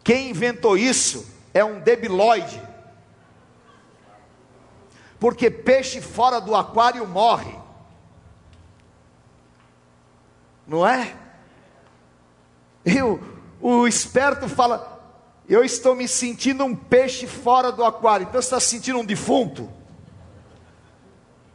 Quem 0.03 0.30
inventou 0.30 0.76
isso 0.76 1.26
é 1.55 1.64
um 1.64 1.80
debilóide 1.80 2.70
porque 5.21 5.51
peixe 5.51 6.01
fora 6.01 6.41
do 6.41 6.57
aquário 6.57 7.07
morre. 7.07 7.55
Não 10.66 10.87
é? 10.87 11.14
E 12.87 13.03
o, 13.03 13.21
o 13.61 13.87
esperto 13.87 14.49
fala: 14.49 14.99
Eu 15.47 15.62
estou 15.62 15.95
me 15.95 16.09
sentindo 16.09 16.64
um 16.64 16.75
peixe 16.75 17.27
fora 17.27 17.71
do 17.71 17.85
aquário. 17.85 18.27
Então 18.27 18.41
você 18.41 18.47
está 18.47 18.59
sentindo 18.59 18.99
um 18.99 19.05
defunto? 19.05 19.71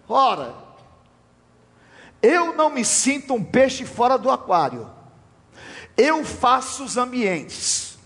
Ora, 0.07 0.53
eu 2.21 2.53
não 2.53 2.69
me 2.69 2.85
sinto 2.85 3.33
um 3.33 3.43
peixe 3.43 3.83
fora 3.83 4.15
do 4.15 4.29
aquário. 4.29 4.87
Eu 5.97 6.23
faço 6.23 6.83
os 6.83 6.97
ambientes. 6.97 7.97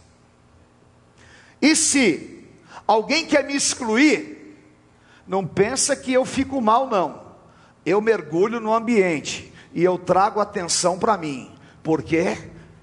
E 1.61 1.75
se 1.75 2.47
alguém 2.87 3.25
quer 3.25 3.43
me 3.43 3.53
excluir, 3.53 4.38
não 5.29 5.45
pensa 5.45 5.95
que 5.95 6.11
eu 6.11 6.25
fico 6.25 6.59
mal, 6.59 6.89
não. 6.89 7.21
Eu 7.85 8.01
mergulho 8.01 8.59
no 8.59 8.73
ambiente 8.73 9.53
e 9.71 9.83
eu 9.83 9.95
trago 9.95 10.39
atenção 10.39 10.97
para 10.97 11.15
mim, 11.15 11.51
porque 11.83 12.35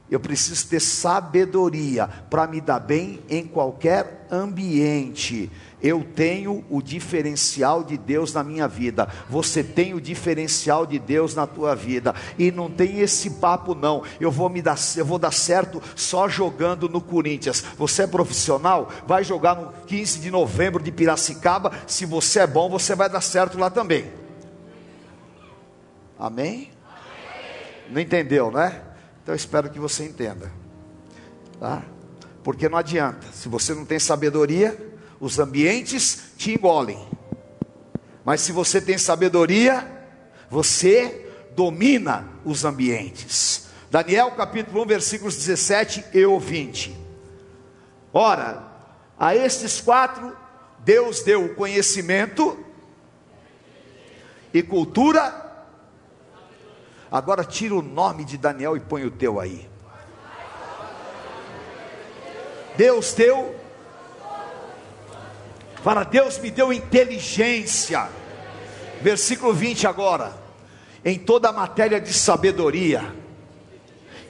eu 0.09 0.20
preciso 0.20 0.68
ter 0.68 0.78
sabedoria 0.78 2.07
para 2.30 2.47
me 2.47 2.61
dar 2.61 2.78
bem 2.78 3.20
em 3.28 3.44
qualquer 3.44 4.28
ambiente. 4.30 5.51
Eu 5.83 6.03
tenho 6.03 6.64
o 6.70 6.81
diferencial 6.81 7.85
de 7.85 7.99
Deus 7.99 8.33
na 8.33 8.43
minha 8.43 8.66
vida. 8.66 9.09
Você 9.29 9.62
tem 9.62 9.93
o 9.93 10.01
diferencial 10.01 10.87
de 10.87 10.99
Deus 10.99 11.35
na 11.35 11.47
tua 11.47 11.74
vida. 11.74 12.14
E 12.39 12.51
não 12.51 12.70
tem 12.70 13.01
esse 13.01 13.31
papo 13.31 13.74
não. 13.74 14.03
Eu 14.18 14.31
vou 14.31 14.49
me 14.49 14.62
dar, 14.62 14.79
eu 14.97 15.05
vou 15.05 15.18
dar 15.18 15.33
certo 15.33 15.83
só 15.95 16.29
jogando 16.29 16.89
no 16.89 17.01
Corinthians. 17.01 17.62
Você 17.77 18.05
é 18.05 18.07
profissional? 18.07 18.91
Vai 19.07 19.22
jogar 19.22 19.55
no 19.55 19.72
15 19.87 20.20
de 20.20 20.31
novembro 20.31 20.83
de 20.83 20.91
Piracicaba. 20.91 21.70
Se 21.87 22.07
você 22.07 22.41
é 22.41 22.47
bom, 22.47 22.70
você 22.70 22.95
vai 22.95 23.11
dar 23.11 23.20
certo 23.20 23.59
lá 23.59 23.68
também. 23.68 24.11
Amém? 26.18 26.70
Não 27.91 28.01
entendeu, 28.01 28.51
né? 28.51 28.83
Então 29.22 29.35
eu 29.35 29.37
espero 29.37 29.68
que 29.68 29.79
você 29.79 30.05
entenda. 30.05 30.51
Tá? 31.61 31.83
Porque 32.43 32.68
não 32.68 32.79
adianta. 32.79 33.27
Se 33.33 33.49
você 33.49 33.74
não 33.74 33.85
tem 33.85 33.99
sabedoria, 33.99 34.95
os 35.21 35.39
ambientes 35.39 36.33
te 36.37 36.53
engolem. 36.53 36.99
Mas 38.25 38.41
se 38.41 38.53
você 38.53 38.81
tem 38.81 38.99
sabedoria, 38.99 39.87
você 40.51 41.31
domina 41.55 42.29
os 42.45 42.64
ambientes. 42.64 43.69
Daniel 43.91 44.33
capítulo 44.33 44.83
1, 44.83 44.87
versículos 44.87 45.37
17 45.37 46.05
e 46.12 46.27
20. 46.27 46.97
Ora, 48.12 48.64
a 49.19 49.35
estes 49.35 49.81
quatro, 49.81 50.37
Deus 50.81 51.23
deu 51.23 51.55
conhecimento 51.55 52.59
e 54.53 54.62
cultura. 54.62 55.45
Agora 57.11 57.45
tira 57.45 57.75
o 57.75 57.83
nome 57.83 58.25
de 58.25 58.37
Daniel 58.37 58.77
e 58.77 58.81
põe 58.81 59.05
o 59.05 59.11
teu 59.11 59.41
aí. 59.41 59.69
Deus 62.77 63.14
deu 63.14 63.55
para 65.87 66.03
Deus 66.03 66.37
me 66.39 66.51
deu 66.51 66.72
inteligência. 66.72 68.09
Versículo 69.01 69.53
20 69.53 69.87
agora. 69.87 70.37
Em 71.05 71.16
toda 71.16 71.51
a 71.51 71.53
matéria 71.53 72.01
de 72.01 72.12
sabedoria, 72.12 73.14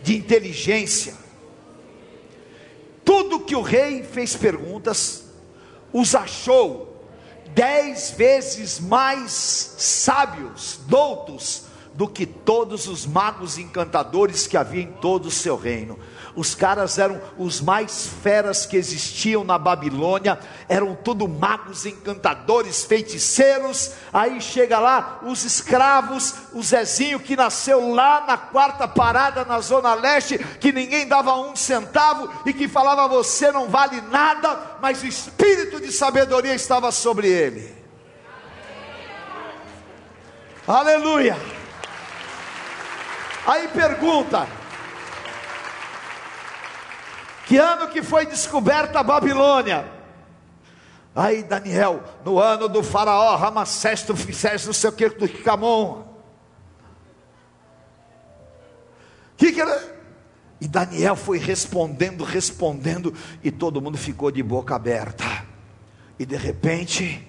de 0.02 0.18
inteligência. 0.18 1.14
Tudo 3.02 3.40
que 3.40 3.56
o 3.56 3.62
rei 3.62 4.02
fez 4.02 4.36
perguntas, 4.36 5.30
os 5.94 6.14
achou 6.14 7.02
dez 7.54 8.10
vezes 8.10 8.78
mais 8.78 9.32
sábios, 9.78 10.80
doutos, 10.86 11.62
do 11.94 12.06
que 12.06 12.26
todos 12.26 12.86
os 12.86 13.06
magos 13.06 13.56
encantadores 13.56 14.46
que 14.46 14.58
havia 14.58 14.82
em 14.82 14.92
todo 14.92 15.28
o 15.28 15.30
seu 15.30 15.56
reino. 15.56 15.98
Os 16.36 16.54
caras 16.54 16.98
eram 16.98 17.18
os 17.38 17.62
mais 17.62 18.06
feras 18.22 18.66
que 18.66 18.76
existiam 18.76 19.42
na 19.42 19.56
Babilônia, 19.56 20.38
eram 20.68 20.94
tudo 20.94 21.26
magos, 21.26 21.86
encantadores, 21.86 22.84
feiticeiros. 22.84 23.92
Aí 24.12 24.38
chega 24.38 24.78
lá 24.78 25.20
os 25.22 25.44
escravos, 25.44 26.34
o 26.52 26.62
Zezinho 26.62 27.18
que 27.18 27.34
nasceu 27.34 27.94
lá 27.94 28.24
na 28.26 28.36
quarta 28.36 28.86
parada 28.86 29.46
na 29.46 29.60
Zona 29.60 29.94
Leste, 29.94 30.36
que 30.60 30.72
ninguém 30.72 31.08
dava 31.08 31.34
um 31.36 31.56
centavo 31.56 32.30
e 32.44 32.52
que 32.52 32.68
falava: 32.68 33.08
Você 33.08 33.50
não 33.50 33.70
vale 33.70 34.02
nada, 34.02 34.76
mas 34.82 35.02
o 35.02 35.06
espírito 35.06 35.80
de 35.80 35.90
sabedoria 35.90 36.54
estava 36.54 36.92
sobre 36.92 37.28
ele. 37.28 37.74
Aleluia. 40.68 41.38
Aí 43.46 43.68
pergunta: 43.68 44.46
que 47.46 47.56
ano 47.56 47.88
que 47.88 48.02
foi 48.02 48.26
descoberta 48.26 48.98
a 48.98 49.02
Babilônia? 49.04 49.88
Aí 51.14 51.42
Daniel, 51.44 52.02
no 52.24 52.38
ano 52.38 52.68
do 52.68 52.82
faraó 52.82 53.36
Ramassés, 53.36 54.02
tu 54.02 54.14
fizeste 54.14 54.66
não 54.66 54.74
sei 54.74 54.90
o 54.90 54.92
que 54.92 55.08
do 55.08 55.28
Camon. 55.42 56.04
Que 59.36 59.52
que 59.52 59.60
era? 59.60 59.96
E 60.60 60.66
Daniel 60.66 61.14
foi 61.14 61.38
respondendo, 61.38 62.24
respondendo, 62.24 63.14
e 63.44 63.50
todo 63.50 63.80
mundo 63.80 63.96
ficou 63.96 64.30
de 64.30 64.42
boca 64.42 64.74
aberta. 64.74 65.24
E 66.18 66.26
de 66.26 66.36
repente, 66.36 67.25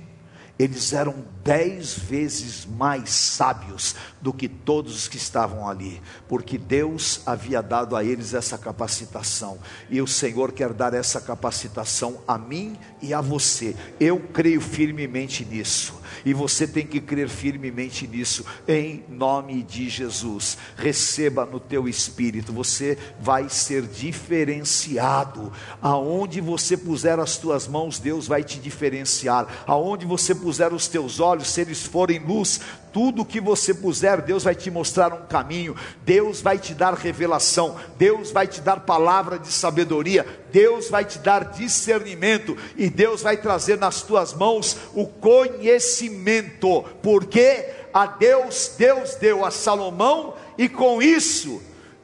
eles 0.60 0.94
eram 0.94 1.16
dez 1.44 1.98
vezes 1.98 2.66
mais 2.66 3.10
sábios 3.10 3.96
do 4.22 4.34
que 4.34 4.48
todos 4.48 4.96
os 4.96 5.08
que 5.08 5.18
estavam 5.18 5.68
ali, 5.68 6.02
porque 6.28 6.58
Deus 6.58 7.22
havia 7.26 7.62
dado 7.62 7.96
a 7.96 8.04
eles 8.04 8.34
essa 8.34 8.58
capacitação, 8.58 9.60
e 9.90 10.02
o 10.02 10.08
Senhor 10.08 10.52
quer 10.52 10.74
dar 10.74 10.94
essa 10.94 11.22
capacitação 11.22 12.22
a 12.28 12.38
mim 12.38 12.78
e 13.02 13.14
a 13.14 13.22
você. 13.22 13.76
Eu 14.00 14.20
creio 14.20 14.60
firmemente 14.60 15.46
nisso. 15.46 15.97
E 16.26 16.34
você 16.34 16.68
tem 16.68 16.86
que 16.86 17.00
crer 17.00 17.30
firmemente 17.30 18.08
nisso, 18.08 18.46
em 18.68 19.04
nome 19.10 19.64
de 19.64 19.90
Jesus. 19.90 20.58
Receba 20.76 21.46
no 21.46 21.60
teu 21.60 21.88
espírito, 21.88 22.54
você 22.54 22.98
vai 23.20 23.50
ser 23.50 23.84
diferenciado. 23.84 25.52
Aonde 25.82 26.42
você 26.42 26.78
puser 26.78 27.20
as 27.20 27.38
tuas 27.38 27.68
mãos, 27.68 28.00
Deus 28.00 28.28
vai 28.28 28.44
te 28.44 28.60
diferenciar. 28.60 29.64
Aonde 29.66 30.06
você 30.06 30.34
puser 30.34 30.74
os 30.74 30.88
teus 30.88 31.20
olhos, 31.20 31.50
se 31.50 31.62
eles 31.62 31.84
forem 31.84 32.20
luz, 32.20 32.60
tudo 32.92 33.26
que 33.26 33.40
você 33.40 33.74
puser, 33.74 34.22
Deus 34.22 34.44
vai 34.44 34.56
te 34.56 34.72
mostrar 34.72 35.14
um 35.14 35.26
caminho, 35.26 35.76
Deus 36.04 36.42
vai 36.42 36.58
te 36.58 36.74
dar 36.74 36.94
revelação, 36.94 37.76
Deus 37.98 38.32
vai 38.32 38.48
te 38.48 38.62
dar 38.62 38.82
palavra 38.82 39.38
de 39.38 39.52
sabedoria, 39.52 40.26
Deus 40.52 40.90
vai 40.90 41.06
te 41.06 41.20
dar 41.20 41.46
discernimento. 41.52 42.58
E 42.76 42.90
Deus 42.90 43.22
vai 43.22 43.38
trazer 43.38 43.78
nas 43.78 44.02
tuas 44.02 44.34
mãos 44.34 44.78
o 44.94 45.06
conhecimento, 45.06 46.84
porque 47.02 47.70
a 47.94 48.06
Deus, 48.06 48.74
Deus 48.78 49.16
deu 49.16 49.46
a 49.46 49.52
Salomão 49.52 50.36
e 50.58 50.68
com 50.68 51.02
isso 51.02 51.62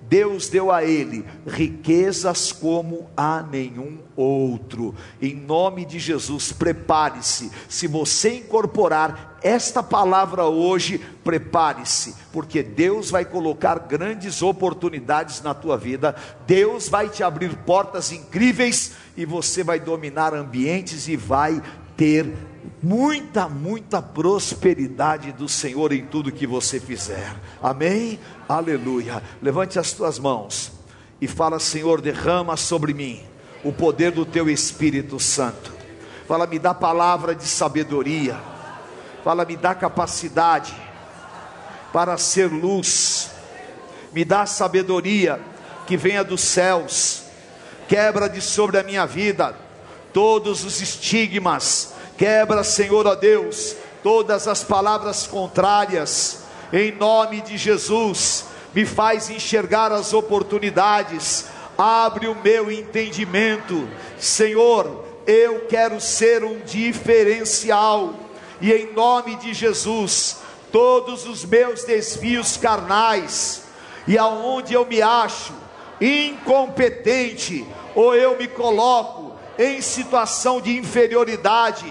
Deus 0.09 0.49
deu 0.49 0.71
a 0.71 0.83
ele 0.83 1.25
riquezas 1.45 2.51
como 2.51 3.09
a 3.15 3.41
nenhum 3.41 3.97
outro. 4.15 4.93
Em 5.21 5.35
nome 5.35 5.85
de 5.85 5.99
Jesus, 5.99 6.51
prepare-se. 6.51 7.51
Se 7.67 7.87
você 7.87 8.37
incorporar 8.37 9.39
esta 9.41 9.83
palavra 9.83 10.45
hoje, 10.45 10.99
prepare-se, 11.23 12.15
porque 12.31 12.63
Deus 12.63 13.09
vai 13.09 13.25
colocar 13.25 13.79
grandes 13.79 14.41
oportunidades 14.41 15.41
na 15.41 15.53
tua 15.53 15.77
vida. 15.77 16.15
Deus 16.45 16.87
vai 16.87 17.09
te 17.09 17.23
abrir 17.23 17.55
portas 17.57 18.11
incríveis 18.11 18.93
e 19.17 19.25
você 19.25 19.63
vai 19.63 19.79
dominar 19.79 20.33
ambientes 20.33 21.07
e 21.07 21.15
vai 21.15 21.61
ter 21.97 22.31
muita, 22.81 23.47
muita 23.47 24.01
prosperidade 24.01 25.31
do 25.31 25.47
Senhor 25.47 25.91
em 25.91 26.05
tudo 26.05 26.31
que 26.31 26.47
você 26.47 26.79
fizer. 26.79 27.35
Amém? 27.61 28.19
Aleluia. 28.47 29.21
Levante 29.41 29.79
as 29.79 29.91
tuas 29.93 30.19
mãos 30.19 30.71
e 31.21 31.27
fala: 31.27 31.59
Senhor, 31.59 32.01
derrama 32.01 32.57
sobre 32.57 32.93
mim 32.93 33.21
o 33.63 33.71
poder 33.71 34.11
do 34.11 34.25
teu 34.25 34.49
Espírito 34.49 35.19
Santo. 35.19 35.71
Fala, 36.27 36.47
me 36.47 36.59
dá 36.59 36.73
palavra 36.73 37.33
de 37.35 37.45
sabedoria. 37.45 38.37
Fala, 39.23 39.45
me 39.45 39.55
dá 39.55 39.73
capacidade 39.73 40.73
para 41.91 42.17
ser 42.17 42.47
luz. 42.51 43.31
Me 44.11 44.25
dá 44.25 44.45
sabedoria 44.45 45.39
que 45.87 45.95
venha 45.95 46.23
dos 46.23 46.41
céus. 46.41 47.23
Quebra 47.87 48.27
de 48.27 48.41
sobre 48.41 48.77
a 48.77 48.83
minha 48.83 49.05
vida 49.05 49.55
todos 50.11 50.63
os 50.63 50.81
estigmas. 50.81 51.92
Quebra, 52.17 52.63
Senhor, 52.63 53.07
ó 53.07 53.15
Deus, 53.15 53.75
todas 54.01 54.47
as 54.47 54.63
palavras 54.63 55.25
contrárias. 55.25 56.43
Em 56.71 56.91
nome 56.91 57.41
de 57.41 57.57
Jesus, 57.57 58.45
me 58.73 58.85
faz 58.85 59.29
enxergar 59.29 59.91
as 59.91 60.13
oportunidades, 60.13 61.45
abre 61.77 62.27
o 62.27 62.35
meu 62.35 62.71
entendimento, 62.71 63.87
Senhor, 64.17 65.05
eu 65.25 65.61
quero 65.67 66.01
ser 66.01 66.43
um 66.43 66.59
diferencial, 66.59 68.13
e 68.59 68.71
em 68.71 68.91
nome 68.93 69.35
de 69.37 69.53
Jesus, 69.53 70.37
todos 70.71 71.27
os 71.27 71.45
meus 71.45 71.83
desvios 71.83 72.57
carnais, 72.57 73.63
e 74.07 74.17
aonde 74.17 74.73
eu 74.73 74.85
me 74.85 75.01
acho 75.01 75.53
incompetente, 76.01 77.65
ou 77.95 78.15
eu 78.15 78.37
me 78.37 78.47
coloco 78.47 79.35
em 79.57 79.81
situação 79.81 80.59
de 80.59 80.75
inferioridade, 80.75 81.85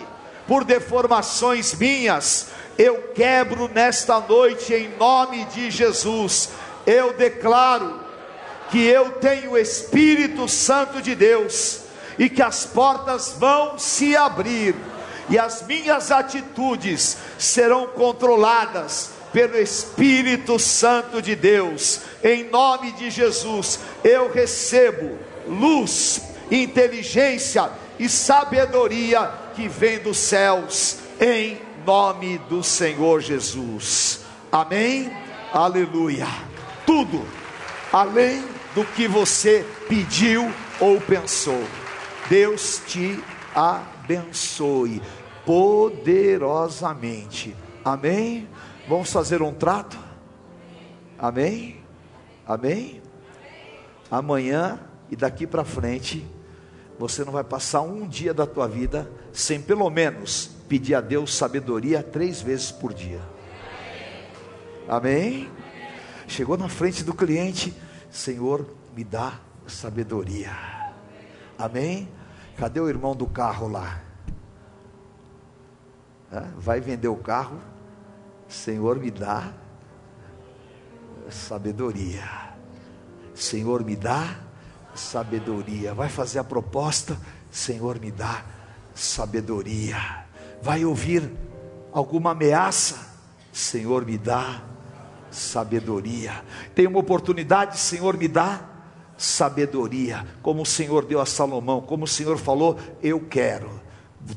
por 0.52 0.64
deformações 0.64 1.74
minhas, 1.76 2.48
eu 2.76 3.04
quebro 3.14 3.70
nesta 3.72 4.20
noite 4.20 4.74
em 4.74 4.94
nome 4.98 5.46
de 5.46 5.70
Jesus. 5.70 6.50
Eu 6.86 7.14
declaro 7.14 7.98
que 8.70 8.84
eu 8.84 9.12
tenho 9.12 9.52
o 9.52 9.58
Espírito 9.58 10.46
Santo 10.46 11.00
de 11.00 11.14
Deus 11.14 11.84
e 12.18 12.28
que 12.28 12.42
as 12.42 12.66
portas 12.66 13.34
vão 13.38 13.78
se 13.78 14.14
abrir 14.14 14.74
e 15.30 15.38
as 15.38 15.66
minhas 15.66 16.10
atitudes 16.10 17.16
serão 17.38 17.86
controladas 17.86 19.08
pelo 19.32 19.56
Espírito 19.56 20.58
Santo 20.58 21.22
de 21.22 21.34
Deus. 21.34 22.02
Em 22.22 22.44
nome 22.50 22.92
de 22.92 23.08
Jesus, 23.08 23.80
eu 24.04 24.30
recebo 24.30 25.18
luz, 25.48 26.20
inteligência 26.50 27.70
e 27.98 28.06
sabedoria 28.06 29.41
que 29.54 29.68
vem 29.68 29.98
dos 29.98 30.18
céus. 30.18 30.98
Em 31.20 31.58
nome 31.86 32.38
do 32.38 32.62
Senhor 32.62 33.20
Jesus. 33.20 34.20
Amém? 34.50 35.12
Aleluia. 35.52 36.26
Tudo 36.86 37.22
além 37.92 38.42
do 38.74 38.84
que 38.84 39.06
você 39.06 39.64
pediu 39.88 40.50
ou 40.80 41.00
pensou. 41.00 41.62
Deus 42.28 42.82
te 42.86 43.22
abençoe 43.54 45.00
poderosamente. 45.44 47.54
Amém? 47.84 48.48
Vamos 48.88 49.12
fazer 49.12 49.42
um 49.42 49.52
trato? 49.52 49.98
Amém? 51.18 51.82
Amém? 52.46 53.02
Amanhã 54.10 54.80
e 55.10 55.16
daqui 55.16 55.46
para 55.46 55.64
frente, 55.64 56.26
você 57.02 57.24
não 57.24 57.32
vai 57.32 57.42
passar 57.42 57.80
um 57.80 58.06
dia 58.06 58.32
da 58.32 58.46
tua 58.46 58.68
vida 58.68 59.10
sem 59.32 59.60
pelo 59.60 59.90
menos 59.90 60.48
pedir 60.68 60.94
a 60.94 61.00
Deus 61.00 61.34
sabedoria 61.34 62.00
três 62.00 62.40
vezes 62.40 62.70
por 62.70 62.94
dia. 62.94 63.20
Amém? 64.88 65.50
Chegou 66.28 66.56
na 66.56 66.68
frente 66.68 67.02
do 67.02 67.12
cliente, 67.12 67.76
Senhor, 68.08 68.64
me 68.96 69.02
dá 69.02 69.40
sabedoria. 69.66 70.52
Amém? 71.58 72.08
Cadê 72.56 72.78
o 72.78 72.88
irmão 72.88 73.16
do 73.16 73.26
carro 73.26 73.66
lá? 73.66 74.00
Vai 76.56 76.80
vender 76.80 77.08
o 77.08 77.16
carro, 77.16 77.58
Senhor, 78.46 79.00
me 79.00 79.10
dá 79.10 79.52
sabedoria. 81.28 82.22
Senhor, 83.34 83.84
me 83.84 83.96
dá 83.96 84.36
sabedoria. 84.94 85.94
Vai 85.94 86.08
fazer 86.08 86.38
a 86.38 86.44
proposta, 86.44 87.18
Senhor, 87.50 88.00
me 88.00 88.10
dá 88.10 88.44
sabedoria 88.94 90.22
vai 90.62 90.84
ouvir 90.84 91.28
alguma 91.92 92.30
ameaça, 92.30 92.96
Senhor, 93.52 94.06
me 94.06 94.16
dá 94.16 94.62
sabedoria. 95.30 96.42
Tem 96.74 96.86
uma 96.86 97.00
oportunidade, 97.00 97.78
Senhor, 97.78 98.16
me 98.16 98.28
dá 98.28 98.68
sabedoria, 99.18 100.24
como 100.40 100.62
o 100.62 100.66
Senhor 100.66 101.04
deu 101.04 101.20
a 101.20 101.26
Salomão, 101.26 101.80
como 101.80 102.04
o 102.04 102.08
Senhor 102.08 102.38
falou, 102.38 102.78
eu 103.02 103.20
quero. 103.20 103.68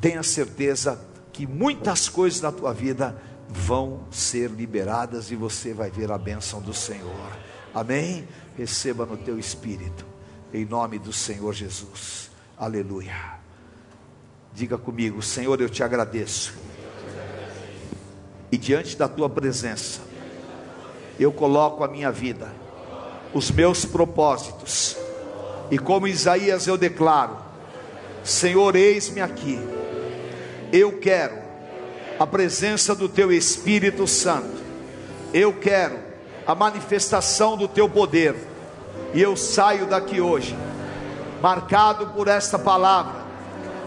Tenha 0.01 0.23
certeza 0.23 0.99
que 1.31 1.45
muitas 1.45 2.09
coisas 2.09 2.41
na 2.41 2.51
tua 2.51 2.73
vida 2.73 3.15
vão 3.47 4.01
ser 4.09 4.49
liberadas 4.49 5.29
e 5.29 5.35
você 5.35 5.73
vai 5.73 5.91
ver 5.91 6.11
a 6.11 6.17
bênção 6.17 6.59
do 6.59 6.73
Senhor. 6.73 7.31
Amém? 7.73 8.27
Receba 8.57 9.05
no 9.05 9.17
teu 9.17 9.37
espírito, 9.37 10.05
em 10.55 10.65
nome 10.65 10.97
do 10.97 11.11
Senhor 11.11 11.53
Jesus. 11.53 12.31
Aleluia. 12.57 13.35
Diga 14.53 14.77
comigo, 14.77 15.21
Senhor, 15.21 15.59
eu 15.59 15.69
te 15.69 15.83
agradeço. 15.83 16.53
E 18.49 18.57
diante 18.57 18.95
da 18.95 19.09
tua 19.09 19.29
presença, 19.29 19.99
eu 21.19 21.29
coloco 21.31 21.83
a 21.83 21.89
minha 21.89 22.09
vida, 22.09 22.49
os 23.33 23.51
meus 23.51 23.83
propósitos. 23.83 24.95
E 25.69 25.77
como 25.77 26.07
Isaías 26.07 26.67
eu 26.67 26.77
declaro: 26.77 27.37
Senhor, 28.23 28.77
eis-me 28.77 29.19
aqui. 29.19 29.59
Eu 30.71 30.99
quero 30.99 31.37
a 32.17 32.25
presença 32.25 32.95
do 32.95 33.09
teu 33.09 33.29
Espírito 33.29 34.07
Santo. 34.07 34.63
Eu 35.33 35.51
quero 35.51 35.99
a 36.47 36.55
manifestação 36.55 37.57
do 37.57 37.67
teu 37.67 37.89
poder. 37.89 38.54
E 39.15 39.21
eu 39.21 39.37
saio 39.37 39.85
daqui 39.85 40.19
hoje, 40.19 40.57
marcado 41.41 42.07
por 42.07 42.27
esta 42.27 42.59
palavra 42.59 43.23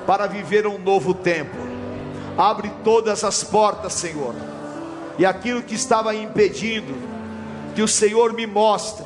para 0.06 0.26
viver 0.26 0.66
um 0.66 0.78
novo 0.78 1.12
tempo. 1.12 1.54
Abre 2.34 2.72
todas 2.82 3.22
as 3.22 3.44
portas, 3.44 3.92
Senhor, 3.92 4.34
e 5.18 5.26
aquilo 5.26 5.62
que 5.62 5.74
estava 5.74 6.14
impedindo, 6.14 6.94
que 7.74 7.82
o 7.82 7.86
Senhor 7.86 8.32
me 8.32 8.46
mostre, 8.46 9.04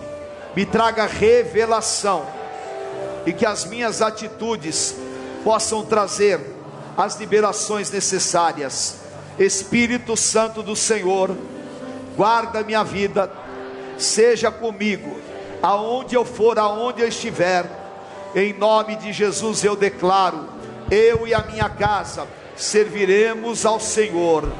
me 0.55 0.65
traga 0.65 1.07
revelação, 1.07 2.25
e 3.27 3.33
que 3.33 3.45
as 3.45 3.65
minhas 3.65 4.01
atitudes 4.01 4.95
possam 5.43 5.85
trazer 5.85 6.39
as 6.97 7.19
liberações 7.19 7.91
necessárias. 7.91 9.01
Espírito 9.41 10.17
Santo 10.17 10.63
do 10.63 10.77
Senhor, 10.77 11.37
guarda 12.17 12.63
minha 12.63 12.85
vida, 12.85 13.29
seja 13.99 14.53
comigo, 14.53 15.32
aonde 15.63 16.15
eu 16.15 16.25
for, 16.25 16.59
aonde 16.59 17.01
eu 17.01 17.09
estiver, 17.09 17.65
em 18.35 18.53
nome 18.53 18.97
de 18.97 19.13
Jesus 19.13 19.63
eu 19.63 19.77
declaro 19.77 20.53
eu 20.93 21.27
e 21.27 21.33
a 21.33 21.43
minha 21.43 21.71
casa 21.71 22.27
serviremos 22.55 23.65
ao 23.65 23.81
Senhor. 23.81 24.51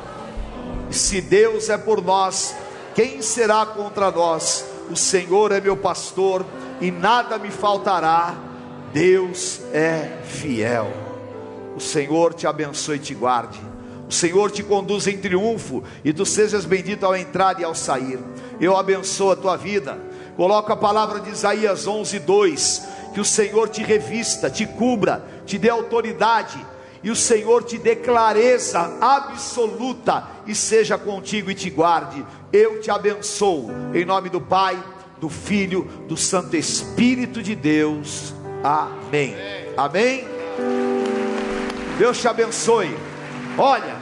Se 0.91 1.21
Deus 1.21 1.69
é 1.69 1.77
por 1.77 2.03
nós, 2.03 2.55
quem 2.95 3.21
será 3.21 3.67
contra 3.67 4.11
nós? 4.11 4.65
O 4.91 4.97
Senhor 4.97 5.53
é 5.53 5.61
meu 5.61 5.77
pastor 5.77 6.45
e 6.81 6.91
nada 6.91 7.39
me 7.39 7.51
faltará. 7.51 8.35
Deus 8.95 9.61
é 9.75 10.21
fiel. 10.25 10.91
O 11.77 11.81
Senhor 11.81 12.33
te 12.33 12.47
abençoe 12.47 12.97
e 12.97 13.01
te 13.01 13.15
guarde. 13.15 13.61
O 14.09 14.13
Senhor 14.13 14.51
te 14.51 14.63
conduz 14.63 15.07
em 15.07 15.19
triunfo 15.19 15.83
e 16.03 16.15
tu 16.15 16.25
sejas 16.25 16.65
bendito 16.65 17.05
ao 17.05 17.15
entrar 17.15 17.61
e 17.61 17.65
ao 17.65 17.75
sair. 17.75 18.19
Eu 18.59 18.77
abençoo 18.77 19.33
a 19.33 19.37
tua 19.37 19.57
vida. 19.57 19.99
Coloca 20.37 20.73
a 20.73 20.77
palavra 20.77 21.21
de 21.21 21.31
Isaías 21.31 21.87
11, 21.87 22.19
2: 22.21 22.83
que 23.13 23.21
o 23.21 23.25
Senhor 23.25 23.69
te 23.69 23.83
revista, 23.83 24.51
te 24.51 24.67
cubra, 24.67 25.25
te 25.45 25.59
dê 25.59 25.69
autoridade 25.69 26.59
e 27.03 27.11
o 27.11 27.17
Senhor 27.17 27.65
te 27.65 27.79
dê 27.79 27.97
clareza 27.97 28.97
absoluta 29.01 30.27
e 30.47 30.55
seja 30.55 30.97
contigo 30.97 31.51
e 31.51 31.55
te 31.55 31.69
guarde. 31.69 32.25
Eu 32.53 32.81
te 32.81 32.91
abençoo, 32.91 33.71
em 33.93 34.05
nome 34.05 34.29
do 34.29 34.41
Pai, 34.41 34.83
do 35.21 35.29
Filho, 35.29 35.85
do 36.09 36.17
Santo 36.17 36.57
Espírito 36.57 37.43
de 37.43 37.55
Deus. 37.55 38.33
Amém. 38.63 39.35
Amém. 39.77 40.25
Deus 41.99 42.21
te 42.21 42.29
abençoe. 42.29 42.97
Olha. 43.59 44.02